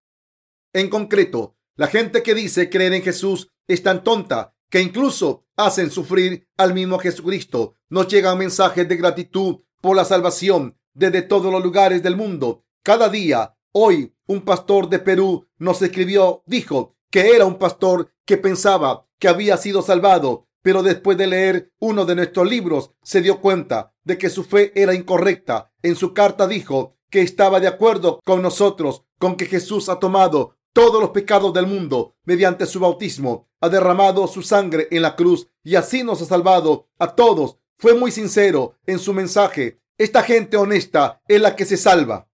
En 0.73 0.89
concreto, 0.89 1.57
la 1.75 1.85
gente 1.85 2.23
que 2.23 2.33
dice 2.33 2.71
creer 2.71 2.93
en 2.93 3.03
Jesús 3.03 3.49
es 3.67 3.83
tan 3.83 4.03
tonta 4.03 4.55
que 4.69 4.81
incluso 4.81 5.45
hacen 5.55 5.91
sufrir 5.91 6.47
al 6.57 6.73
mismo 6.73 6.97
Jesucristo. 6.97 7.75
Nos 7.89 8.07
llegan 8.07 8.39
mensajes 8.39 8.89
de 8.89 8.95
gratitud 8.95 9.57
por 9.83 9.97
la 9.97 10.05
salvación 10.05 10.77
desde 10.93 11.21
todos 11.23 11.51
los 11.51 11.61
lugares 11.61 12.01
del 12.01 12.15
mundo. 12.15 12.63
Cada 12.83 13.09
día, 13.09 13.57
hoy, 13.73 14.15
un 14.27 14.39
pastor 14.39 14.87
de 14.87 14.99
Perú 14.99 15.45
nos 15.57 15.81
escribió, 15.81 16.41
dijo 16.45 16.95
que 17.11 17.35
era 17.35 17.43
un 17.43 17.59
pastor 17.59 18.09
que 18.23 18.37
pensaba 18.37 19.05
que 19.19 19.27
había 19.27 19.57
sido 19.57 19.81
salvado, 19.81 20.47
pero 20.61 20.83
después 20.83 21.17
de 21.17 21.27
leer 21.27 21.73
uno 21.79 22.05
de 22.05 22.15
nuestros 22.15 22.49
libros 22.49 22.91
se 23.03 23.21
dio 23.21 23.41
cuenta 23.41 23.93
de 24.05 24.17
que 24.17 24.29
su 24.29 24.45
fe 24.45 24.71
era 24.73 24.93
incorrecta. 24.93 25.73
En 25.81 25.97
su 25.97 26.13
carta 26.13 26.47
dijo 26.47 26.95
que 27.09 27.21
estaba 27.21 27.59
de 27.59 27.67
acuerdo 27.67 28.21
con 28.23 28.41
nosotros, 28.41 29.03
con 29.19 29.35
que 29.35 29.47
Jesús 29.47 29.89
ha 29.89 29.99
tomado 29.99 30.55
todos 30.71 31.01
los 31.01 31.09
pecados 31.09 31.53
del 31.53 31.67
mundo 31.67 32.15
mediante 32.23 32.65
su 32.67 32.79
bautismo, 32.79 33.49
ha 33.59 33.67
derramado 33.67 34.27
su 34.27 34.43
sangre 34.43 34.87
en 34.91 35.01
la 35.01 35.17
cruz 35.17 35.49
y 35.61 35.75
así 35.75 36.03
nos 36.03 36.21
ha 36.21 36.25
salvado 36.25 36.87
a 36.99 37.15
todos. 37.15 37.57
Fue 37.77 37.93
muy 37.93 38.11
sincero 38.11 38.77
en 38.85 38.99
su 38.99 39.13
mensaje. 39.13 39.79
Esta 39.97 40.23
gente 40.23 40.57
honesta 40.57 41.21
es 41.27 41.41
la 41.41 41.55
que 41.55 41.65
se 41.65 41.77
salva. 41.77 42.29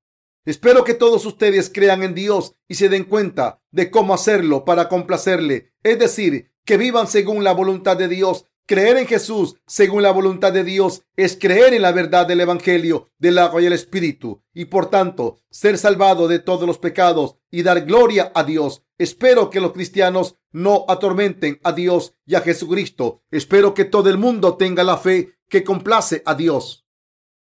Espero 0.45 0.84
que 0.84 0.93
todos 0.93 1.25
ustedes 1.25 1.69
crean 1.73 2.04
en 2.04 2.15
Dios 2.15 2.56
y 2.67 2.75
se 2.75 2.89
den 2.89 3.04
cuenta 3.04 3.62
de 3.71 3.91
cómo 3.91 4.13
hacerlo 4.13 4.65
para 4.65 4.89
complacerle, 4.89 5.73
es 5.84 5.99
decir, 5.99 6.52
que 6.65 6.78
vivan 6.78 7.08
según 7.08 7.43
la 7.43 7.52
voluntad 7.52 7.97
de 7.97 8.08
Dios. 8.08 8.45
Creer 8.69 8.97
en 8.97 9.08
Jesús 9.08 9.55
según 9.65 10.03
la 10.03 10.12
voluntad 10.12 10.53
de 10.53 10.63
Dios 10.63 11.01
es 11.15 11.36
creer 11.36 11.73
en 11.73 11.82
la 11.82 11.91
verdad 11.91 12.27
del 12.27 12.39
Evangelio 12.39 13.10
del 13.17 13.39
agua 13.39 13.63
y 13.63 13.65
el 13.65 13.73
Espíritu 13.73 14.43
y 14.53 14.65
por 14.65 14.91
tanto 14.91 15.39
ser 15.49 15.79
salvado 15.79 16.27
de 16.27 16.38
todos 16.38 16.67
los 16.67 16.77
pecados 16.77 17.38
y 17.49 17.63
dar 17.63 17.84
gloria 17.84 18.32
a 18.36 18.43
Dios. 18.43 18.84
Espero 18.99 19.49
que 19.49 19.60
los 19.60 19.71
cristianos 19.71 20.36
no 20.51 20.86
atormenten 20.88 21.60
a 21.63 21.71
Dios 21.71 22.13
y 22.27 22.36
a 22.36 22.41
Jesucristo. 22.41 23.23
Espero 23.32 23.73
que 23.73 23.86
todo 23.86 24.08
el 24.08 24.19
mundo 24.19 24.55
tenga 24.55 24.84
la 24.84 24.97
fe 24.97 25.34
que 25.49 25.63
complace 25.63 26.21
a 26.27 26.36
Dios. 26.36 26.86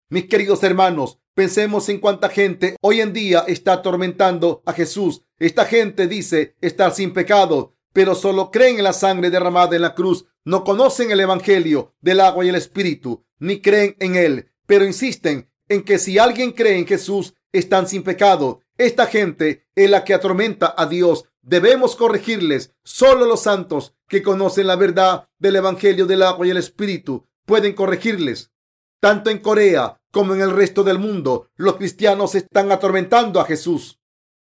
Mis 0.09 0.25
queridos 0.25 0.65
hermanos, 0.65 1.21
pensemos 1.33 1.89
en 1.91 2.01
cuánta 2.01 2.29
gente 2.29 2.75
hoy 2.81 3.01
en 3.01 3.13
día 3.13 3.45
está 3.47 3.75
atormentando 3.75 4.65
a 4.67 4.73
Jesús. 4.73 5.23
Esta 5.39 5.65
gente 5.65 6.09
dice 6.09 6.57
estar 6.61 6.93
sin 6.93 7.13
pecado, 7.13 7.77
pero 7.95 8.15
solo 8.15 8.51
creen 8.51 8.77
en 8.79 8.85
la 8.85 8.93
sangre 8.93 9.31
derramada 9.31 9.77
en 9.77 9.83
la 9.83 9.95
cruz. 9.95 10.27
No 10.45 10.65
conocen 10.65 11.11
el 11.11 11.21
Evangelio 11.21 11.95
del 12.03 12.21
agua 12.21 12.45
y 12.45 12.49
el 12.51 12.57
Espíritu, 12.57 13.25
ni 13.39 13.63
creen 13.63 13.97
en 14.01 14.17
él, 14.17 14.51
pero 14.67 14.85
insisten 14.85 15.49
en 15.69 15.85
que 15.85 15.99
si 15.99 16.19
alguien 16.19 16.53
cree 16.53 16.77
en 16.77 16.87
Jesús, 16.87 17.35
están 17.53 17.89
sin 17.89 18.03
pecado. 18.03 18.61
Esta 18.77 19.07
gente 19.07 19.69
es 19.77 19.89
la 19.89 20.05
que 20.05 20.13
atormenta 20.13 20.75
a 20.77 20.87
Dios. 20.87 21.25
Debemos 21.41 21.95
corregirles. 21.95 22.75
Solo 22.83 23.27
los 23.27 23.43
santos 23.43 23.95
que 24.09 24.23
conocen 24.23 24.67
la 24.67 24.77
verdad 24.77 25.29
del 25.39 25.57
Evangelio 25.57 26.05
del 26.05 26.25
agua 26.25 26.47
y 26.47 26.51
el 26.51 26.57
Espíritu 26.57 27.25
pueden 27.47 27.75
corregirles. 27.75 28.51
Tanto 29.01 29.31
en 29.31 29.39
Corea 29.39 30.01
como 30.11 30.35
en 30.35 30.41
el 30.41 30.51
resto 30.51 30.83
del 30.83 30.99
mundo, 30.99 31.49
los 31.55 31.77
cristianos 31.77 32.35
están 32.35 32.73
atormentando 32.73 33.41
a 33.41 33.45
Jesús. 33.45 34.01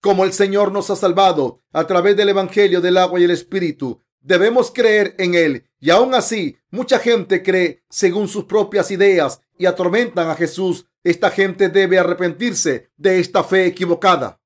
Como 0.01 0.25
el 0.25 0.33
Señor 0.33 0.71
nos 0.71 0.89
ha 0.89 0.95
salvado 0.95 1.61
a 1.71 1.85
través 1.85 2.17
del 2.17 2.29
Evangelio 2.29 2.81
del 2.81 2.97
agua 2.97 3.19
y 3.19 3.23
el 3.23 3.31
Espíritu, 3.31 4.01
debemos 4.19 4.71
creer 4.71 5.13
en 5.19 5.35
Él. 5.35 5.69
Y 5.79 5.91
aún 5.91 6.15
así, 6.15 6.57
mucha 6.71 6.97
gente 6.97 7.43
cree 7.43 7.83
según 7.87 8.27
sus 8.27 8.45
propias 8.45 8.89
ideas 8.89 9.41
y 9.59 9.67
atormentan 9.67 10.27
a 10.29 10.35
Jesús 10.35 10.87
esta 11.03 11.29
gente 11.29 11.69
debe 11.69 11.99
arrepentirse 11.99 12.89
de 12.97 13.19
esta 13.19 13.43
fe 13.43 13.65
equivocada. 13.65 14.39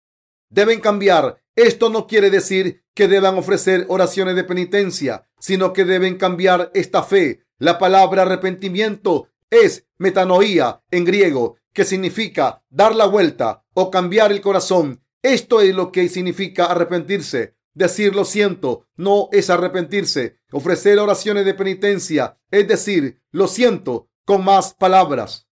Deben 0.49 0.79
cambiar. 0.79 1.41
Esto 1.55 1.89
no 1.89 2.05
quiere 2.05 2.29
decir 2.29 2.83
que 2.93 3.07
deban 3.07 3.37
ofrecer 3.37 3.85
oraciones 3.87 4.35
de 4.35 4.43
penitencia, 4.43 5.27
sino 5.39 5.71
que 5.73 5.85
deben 5.85 6.17
cambiar 6.17 6.71
esta 6.73 7.03
fe. 7.03 7.45
La 7.59 7.77
palabra 7.77 8.23
arrepentimiento 8.23 9.29
es 9.49 9.85
metanoía 9.97 10.81
en 10.91 11.05
griego, 11.05 11.57
que 11.71 11.85
significa 11.85 12.63
dar 12.69 12.95
la 12.95 13.05
vuelta 13.05 13.63
o 13.73 13.91
cambiar 13.91 14.31
el 14.31 14.41
corazón. 14.41 15.04
Esto 15.25 15.59
es 15.59 15.73
lo 15.73 15.91
que 15.91 16.07
significa 16.07 16.65
arrepentirse. 16.65 17.55
Decir 17.73 18.15
lo 18.15 18.25
siento 18.25 18.85
no 18.95 19.27
es 19.31 19.49
arrepentirse. 19.49 20.37
Ofrecer 20.51 20.99
oraciones 20.99 21.45
de 21.45 21.55
penitencia 21.55 22.37
es 22.51 22.67
decir 22.67 23.23
lo 23.31 23.47
siento 23.47 24.07
con 24.23 24.45
más 24.45 24.75
palabras. 24.75 25.47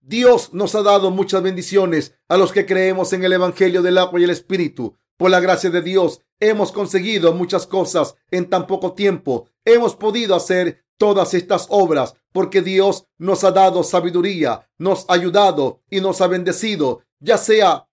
Dios 0.00 0.52
nos 0.52 0.74
ha 0.74 0.82
dado 0.82 1.12
muchas 1.12 1.44
bendiciones 1.44 2.16
a 2.26 2.36
los 2.36 2.50
que 2.50 2.66
creemos 2.66 3.12
en 3.12 3.22
el 3.22 3.34
Evangelio 3.34 3.82
del 3.82 3.98
agua 3.98 4.18
y 4.18 4.24
el 4.24 4.30
Espíritu. 4.30 4.96
Por 5.16 5.30
la 5.30 5.38
gracia 5.38 5.70
de 5.70 5.82
Dios 5.82 6.20
hemos 6.40 6.72
conseguido 6.72 7.32
muchas 7.32 7.68
cosas 7.68 8.16
en 8.32 8.50
tan 8.50 8.66
poco 8.66 8.94
tiempo. 8.94 9.48
Hemos 9.64 9.94
podido 9.94 10.34
hacer 10.34 10.84
todas 10.96 11.34
estas 11.34 11.68
obras 11.70 12.16
porque 12.32 12.62
Dios 12.62 13.06
nos 13.16 13.44
ha 13.44 13.52
dado 13.52 13.84
sabiduría, 13.84 14.68
nos 14.76 15.04
ha 15.08 15.12
ayudado 15.12 15.82
y 15.88 16.00
nos 16.00 16.20
ha 16.20 16.26
bendecido, 16.26 17.02
ya 17.20 17.38
sea 17.38 17.87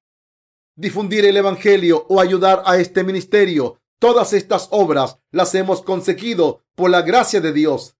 difundir 0.75 1.25
el 1.25 1.37
Evangelio 1.37 2.05
o 2.09 2.19
ayudar 2.19 2.63
a 2.65 2.77
este 2.77 3.03
ministerio. 3.03 3.79
Todas 3.99 4.33
estas 4.33 4.67
obras 4.71 5.17
las 5.31 5.55
hemos 5.55 5.81
conseguido 5.81 6.63
por 6.75 6.89
la 6.89 7.01
gracia 7.01 7.41
de 7.41 7.53
Dios. 7.53 7.95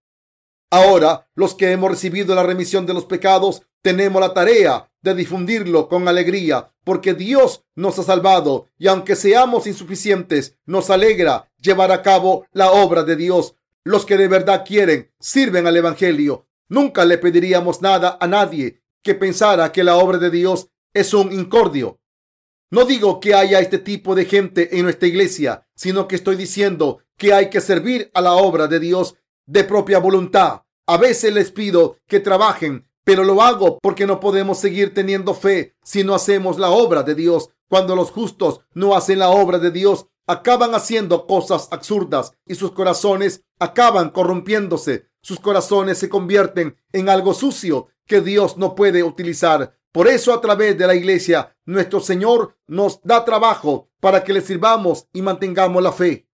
Ahora, 0.70 1.30
los 1.36 1.56
que 1.56 1.72
hemos 1.72 1.90
recibido 1.90 2.36
la 2.36 2.44
remisión 2.44 2.86
de 2.86 2.94
los 2.94 3.06
pecados, 3.06 3.64
tenemos 3.82 4.20
la 4.20 4.34
tarea 4.34 4.92
de 5.02 5.14
difundirlo 5.14 5.88
con 5.88 6.08
alegría, 6.08 6.74
porque 6.84 7.14
Dios 7.14 7.64
nos 7.76 8.00
ha 8.00 8.04
salvado 8.04 8.68
y 8.78 8.88
aunque 8.88 9.16
seamos 9.16 9.68
insuficientes, 9.68 10.58
nos 10.66 10.90
alegra 10.90 11.52
llevar 11.62 11.92
a 11.92 12.02
cabo 12.02 12.46
la 12.52 12.72
obra 12.72 13.04
de 13.04 13.16
Dios. 13.16 13.56
Los 13.84 14.06
que 14.06 14.18
de 14.18 14.28
verdad 14.28 14.66
quieren 14.66 15.12
sirven 15.20 15.68
al 15.68 15.78
Evangelio. 15.78 16.48
Nunca 16.68 17.06
le 17.06 17.20
pediríamos 17.20 17.82
nada 17.82 18.18
a 18.20 18.28
nadie 18.28 18.82
que 19.04 19.14
pensara 19.14 19.72
que 19.72 19.84
la 19.84 19.98
obra 19.98 20.18
de 20.18 20.32
Dios 20.32 20.70
es 20.94 21.14
un 21.14 21.32
incordio. 21.32 22.00
No 22.72 22.86
digo 22.86 23.20
que 23.20 23.36
haya 23.36 23.60
este 23.60 23.78
tipo 23.78 24.16
de 24.16 24.26
gente 24.26 24.78
en 24.78 24.84
nuestra 24.84 25.08
iglesia, 25.08 25.68
sino 25.76 26.08
que 26.08 26.16
estoy 26.16 26.36
diciendo 26.36 27.00
que 27.18 27.34
hay 27.34 27.50
que 27.50 27.62
servir 27.62 28.10
a 28.14 28.22
la 28.22 28.34
obra 28.34 28.68
de 28.68 28.80
Dios 28.80 29.16
de 29.46 29.64
propia 29.64 30.00
voluntad. 30.00 30.62
A 30.88 30.98
veces 30.98 31.34
les 31.34 31.52
pido 31.52 31.98
que 32.08 32.20
trabajen, 32.20 32.88
pero 33.04 33.24
lo 33.24 33.42
hago 33.42 33.80
porque 33.82 34.08
no 34.08 34.20
podemos 34.20 34.60
seguir 34.60 34.94
teniendo 34.94 35.34
fe 35.34 35.76
si 35.84 36.04
no 36.04 36.16
hacemos 36.16 36.58
la 36.58 36.72
obra 36.72 37.04
de 37.04 37.16
Dios. 37.16 37.50
Cuando 37.70 37.96
los 37.96 38.12
justos 38.12 38.62
no 38.74 38.96
hacen 38.96 39.20
la 39.20 39.30
obra 39.30 39.60
de 39.60 39.72
Dios, 39.72 40.08
acaban 40.28 40.74
haciendo 40.74 41.28
cosas 41.28 41.68
absurdas 41.72 42.34
y 42.48 42.56
sus 42.56 42.72
corazones 42.72 43.44
acaban 43.60 44.10
corrompiéndose. 44.10 45.08
Sus 45.22 45.40
corazones 45.40 45.98
se 45.98 46.10
convierten 46.10 46.78
en 46.92 47.10
algo 47.10 47.34
sucio 47.34 47.88
que 48.06 48.22
Dios 48.22 48.58
no 48.58 48.76
puede 48.76 49.04
utilizar. 49.04 49.76
Por 49.92 50.08
eso 50.08 50.34
a 50.34 50.42
través 50.42 50.78
de 50.78 50.88
la 50.88 50.96
iglesia, 50.96 51.55
nuestro 51.66 52.00
Señor 52.00 52.58
nos 52.68 53.02
da 53.04 53.26
trabajo 53.26 53.90
para 54.00 54.24
que 54.24 54.34
le 54.34 54.42
sirvamos 54.42 55.08
y 55.14 55.22
mantengamos 55.22 55.82
la 55.82 55.92
fe. 55.92 56.28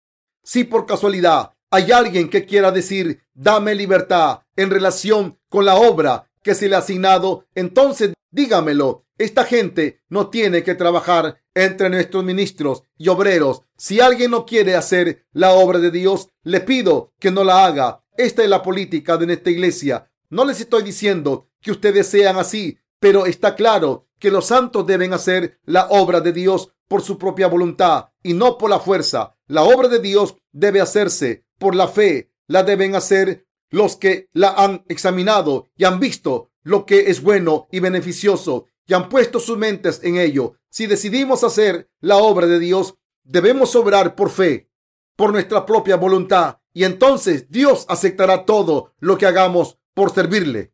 Si 0.43 0.64
por 0.64 0.87
casualidad 0.87 1.53
hay 1.71 1.93
alguien 1.93 2.29
que 2.29 2.45
quiera 2.45 2.73
decir, 2.73 3.23
dame 3.33 3.75
libertad 3.75 4.40
en 4.57 4.71
relación 4.71 5.38
con 5.49 5.64
la 5.64 5.77
obra 5.77 6.31
que 6.43 6.55
se 6.55 6.69
le 6.69 6.75
ha 6.75 6.79
asignado, 6.79 7.47
entonces 7.55 8.12
dígamelo. 8.31 9.07
Esta 9.19 9.45
gente 9.45 10.01
no 10.09 10.31
tiene 10.31 10.62
que 10.62 10.75
trabajar 10.75 11.43
entre 11.55 11.90
nuestros 11.90 12.25
ministros 12.25 12.85
y 12.97 13.09
obreros. 13.09 13.62
Si 13.77 14.01
alguien 14.01 14.31
no 14.31 14.47
quiere 14.47 14.75
hacer 14.77 15.27
la 15.33 15.53
obra 15.53 15.79
de 15.79 15.90
Dios, 15.90 16.31
le 16.43 16.61
pido 16.61 17.12
que 17.19 17.31
no 17.31 17.45
la 17.45 17.66
haga. 17.66 18.03
Esta 18.16 18.43
es 18.43 18.49
la 18.49 18.62
política 18.62 19.19
de 19.19 19.27
nuestra 19.27 19.53
iglesia. 19.53 20.11
No 20.31 20.45
les 20.45 20.61
estoy 20.61 20.83
diciendo 20.83 21.49
que 21.61 21.71
ustedes 21.71 22.07
sean 22.07 22.38
así, 22.38 22.79
pero 23.01 23.27
está 23.27 23.57
claro 23.57 24.07
que 24.19 24.31
los 24.31 24.47
santos 24.47 24.87
deben 24.87 25.13
hacer 25.13 25.59
la 25.65 25.89
obra 25.91 26.21
de 26.21 26.33
Dios 26.33 26.73
por 26.87 27.03
su 27.03 27.19
propia 27.19 27.49
voluntad 27.49 28.11
y 28.23 28.35
no 28.35 28.59
por 28.59 28.71
la 28.71 28.79
fuerza. 28.79 29.37
La 29.47 29.63
obra 29.63 29.89
de 29.89 29.99
Dios 29.99 30.37
debe 30.53 30.81
hacerse 30.81 31.45
por 31.59 31.75
la 31.75 31.89
fe 31.89 32.31
la 32.51 32.65
deben 32.65 32.97
hacer 32.97 33.47
los 33.71 33.95
que 33.95 34.29
la 34.33 34.51
han 34.51 34.85
examinado 34.89 35.69
y 35.77 35.85
han 35.85 36.01
visto 36.01 36.51
lo 36.63 36.85
que 36.85 37.09
es 37.11 37.23
bueno 37.23 37.69
y 37.71 37.79
beneficioso 37.79 38.67
y 38.89 38.95
han 38.95 39.09
puesto 39.09 39.39
sus 39.39 39.57
mentes 39.57 40.01
en 40.03 40.17
ello. 40.17 40.57
Si 40.69 40.89
decidimos 40.89 41.45
hacer 41.45 41.89
la 42.01 42.17
obra 42.17 42.49
de 42.49 42.59
Dios, 42.59 42.97
debemos 43.23 43.77
obrar 43.77 44.17
por 44.17 44.31
fe, 44.31 44.69
por 45.15 45.31
nuestra 45.31 45.65
propia 45.65 45.95
voluntad, 45.95 46.59
y 46.73 46.83
entonces 46.83 47.49
Dios 47.53 47.87
aceptará 47.89 48.45
todo 48.45 48.95
lo 48.99 49.17
que 49.17 49.27
hagamos 49.27 49.79
por 49.95 50.13
servirle. 50.13 50.73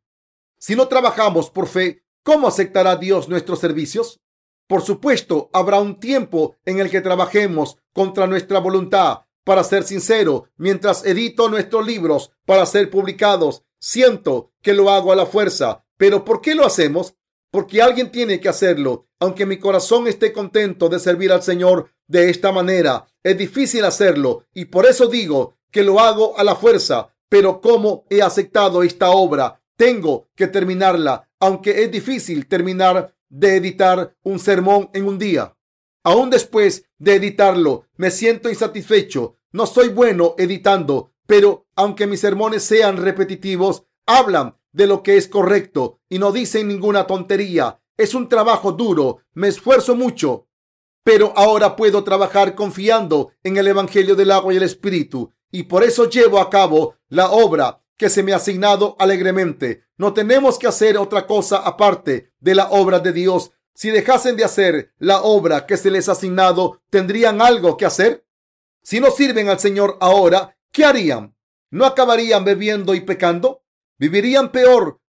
Si 0.58 0.76
no 0.76 0.88
trabajamos 0.88 1.50
por 1.50 1.66
fe, 1.66 2.05
¿cómo 2.26 2.48
aceptará 2.48 2.96
Dios 2.96 3.28
nuestros 3.28 3.60
servicios? 3.60 4.20
Por 4.66 4.82
supuesto, 4.82 5.48
habrá 5.52 5.78
un 5.78 6.00
tiempo 6.00 6.56
en 6.64 6.80
el 6.80 6.90
que 6.90 7.00
trabajemos 7.00 7.78
contra 7.92 8.26
nuestra 8.26 8.58
voluntad 8.58 9.20
para 9.44 9.62
ser 9.62 9.84
sincero, 9.84 10.48
mientras 10.56 11.06
edito 11.06 11.48
nuestros 11.48 11.86
libros 11.86 12.32
para 12.44 12.66
ser 12.66 12.90
publicados, 12.90 13.62
siento 13.78 14.50
que 14.60 14.74
lo 14.74 14.90
hago 14.90 15.12
a 15.12 15.16
la 15.16 15.24
fuerza. 15.24 15.84
Pero 15.96 16.24
¿por 16.24 16.40
qué 16.40 16.56
lo 16.56 16.66
hacemos? 16.66 17.14
Porque 17.52 17.80
alguien 17.80 18.10
tiene 18.10 18.40
que 18.40 18.48
hacerlo. 18.48 19.06
Aunque 19.20 19.46
mi 19.46 19.58
corazón 19.58 20.08
esté 20.08 20.32
contento 20.32 20.88
de 20.88 20.98
servir 20.98 21.30
al 21.30 21.44
Señor 21.44 21.90
de 22.08 22.28
esta 22.28 22.50
manera, 22.50 23.06
es 23.22 23.38
difícil 23.38 23.84
hacerlo 23.84 24.46
y 24.52 24.64
por 24.64 24.84
eso 24.84 25.06
digo 25.06 25.58
que 25.70 25.84
lo 25.84 26.00
hago 26.00 26.36
a 26.36 26.42
la 26.42 26.56
fuerza. 26.56 27.14
Pero 27.28 27.60
como 27.60 28.04
he 28.10 28.20
aceptado 28.20 28.82
esta 28.82 29.10
obra, 29.10 29.62
tengo 29.76 30.28
que 30.34 30.46
terminarla, 30.46 31.28
aunque 31.40 31.82
es 31.82 31.90
difícil 31.90 32.46
terminar 32.46 33.14
de 33.28 33.56
editar 33.56 34.16
un 34.22 34.38
sermón 34.38 34.90
en 34.92 35.06
un 35.06 35.18
día. 35.18 35.56
Aún 36.04 36.30
después 36.30 36.84
de 36.98 37.16
editarlo, 37.16 37.86
me 37.96 38.10
siento 38.10 38.48
insatisfecho. 38.48 39.38
No 39.52 39.66
soy 39.66 39.88
bueno 39.88 40.34
editando, 40.38 41.12
pero 41.26 41.66
aunque 41.74 42.06
mis 42.06 42.20
sermones 42.20 42.62
sean 42.62 42.96
repetitivos, 42.96 43.84
hablan 44.06 44.56
de 44.72 44.86
lo 44.86 45.02
que 45.02 45.16
es 45.16 45.28
correcto 45.28 46.00
y 46.08 46.18
no 46.18 46.32
dicen 46.32 46.68
ninguna 46.68 47.06
tontería. 47.06 47.80
Es 47.96 48.14
un 48.14 48.28
trabajo 48.28 48.72
duro, 48.72 49.18
me 49.32 49.48
esfuerzo 49.48 49.96
mucho, 49.96 50.48
pero 51.02 51.32
ahora 51.36 51.76
puedo 51.76 52.04
trabajar 52.04 52.54
confiando 52.54 53.32
en 53.42 53.56
el 53.56 53.68
Evangelio 53.68 54.14
del 54.14 54.30
agua 54.30 54.52
y 54.52 54.58
el 54.58 54.62
Espíritu 54.62 55.32
y 55.50 55.62
por 55.62 55.84
eso 55.84 56.10
llevo 56.10 56.38
a 56.38 56.50
cabo 56.50 56.96
la 57.08 57.30
obra 57.30 57.80
que 57.96 58.10
se 58.10 58.22
me 58.22 58.32
ha 58.32 58.36
asignado 58.36 58.96
alegremente. 58.98 59.84
No 59.96 60.12
tenemos 60.12 60.58
que 60.58 60.66
hacer 60.66 60.98
otra 60.98 61.26
cosa 61.26 61.58
aparte 61.58 62.32
de 62.40 62.54
la 62.54 62.70
obra 62.70 63.00
de 63.00 63.12
Dios 63.12 63.52
si 63.76 63.90
dejasen 63.90 64.36
de 64.36 64.44
hacer 64.44 64.94
la 64.98 65.20
obra 65.20 65.66
que 65.66 65.76
se 65.76 65.90
les 65.90 66.08
ha 66.08 66.12
asignado, 66.12 66.80
¿tendrían 66.88 67.42
algo 67.42 67.76
que 67.76 67.84
hacer? 67.84 68.26
Si 68.82 69.00
no 69.00 69.10
sirven 69.10 69.50
al 69.50 69.60
Señor 69.60 69.98
ahora, 70.00 70.56
¿qué 70.72 70.86
harían? 70.86 71.36
¿No 71.70 71.84
acabarían 71.84 72.42
bebiendo 72.42 72.94
y 72.94 73.02
pecando? 73.02 73.64
¿Vivirían 73.98 74.50
peor 74.50 75.02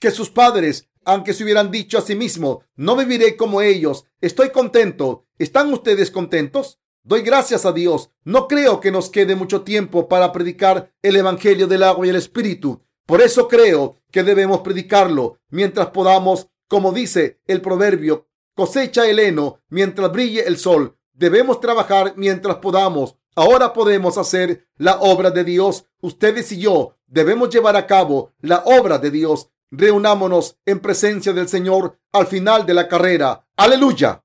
que 0.00 0.10
sus 0.10 0.30
padres, 0.30 0.88
aunque 1.04 1.32
se 1.32 1.44
hubieran 1.44 1.70
dicho 1.70 1.96
a 1.96 2.00
sí 2.00 2.16
mismos, 2.16 2.64
no 2.74 2.96
viviré 2.96 3.36
como 3.36 3.62
ellos, 3.62 4.04
estoy 4.20 4.50
contento? 4.50 5.28
¿Están 5.38 5.72
ustedes 5.72 6.10
contentos? 6.10 6.80
Doy 7.08 7.22
gracias 7.22 7.64
a 7.64 7.72
Dios. 7.72 8.10
No 8.24 8.46
creo 8.48 8.80
que 8.80 8.90
nos 8.90 9.08
quede 9.08 9.34
mucho 9.34 9.62
tiempo 9.62 10.10
para 10.10 10.30
predicar 10.30 10.92
el 11.00 11.16
Evangelio 11.16 11.66
del 11.66 11.82
agua 11.82 12.06
y 12.06 12.10
el 12.10 12.16
Espíritu, 12.16 12.82
Por 13.06 13.22
eso 13.22 13.48
creo 13.48 14.02
que 14.12 14.22
debemos 14.22 14.60
predicarlo 14.60 15.38
mientras 15.48 15.86
podamos, 15.86 16.48
como 16.68 16.92
dice 16.92 17.40
el 17.46 17.62
proverbio, 17.62 18.28
cosecha 18.54 19.08
el 19.08 19.20
heno 19.20 19.62
mientras 19.70 20.12
brille 20.12 20.46
el 20.46 20.58
sol. 20.58 20.98
Debemos 21.14 21.60
trabajar 21.60 22.12
mientras 22.16 22.56
podamos. 22.56 23.16
Ahora 23.34 23.72
podemos 23.72 24.18
hacer 24.18 24.68
la 24.76 25.00
obra 25.00 25.30
de 25.30 25.44
Dios. 25.44 25.86
Ustedes 26.02 26.52
y 26.52 26.58
yo 26.58 26.96
debemos 27.06 27.48
llevar 27.48 27.76
a 27.76 27.86
cabo 27.86 28.34
la 28.42 28.64
obra 28.66 28.98
de 28.98 29.10
Dios. 29.10 29.48
Reunámonos 29.70 30.58
en 30.66 30.80
presencia 30.80 31.32
del 31.32 31.48
Señor 31.48 31.98
al 32.12 32.26
final 32.26 32.66
de 32.66 32.74
la 32.74 32.86
carrera. 32.86 33.48
Aleluya. 33.56 34.22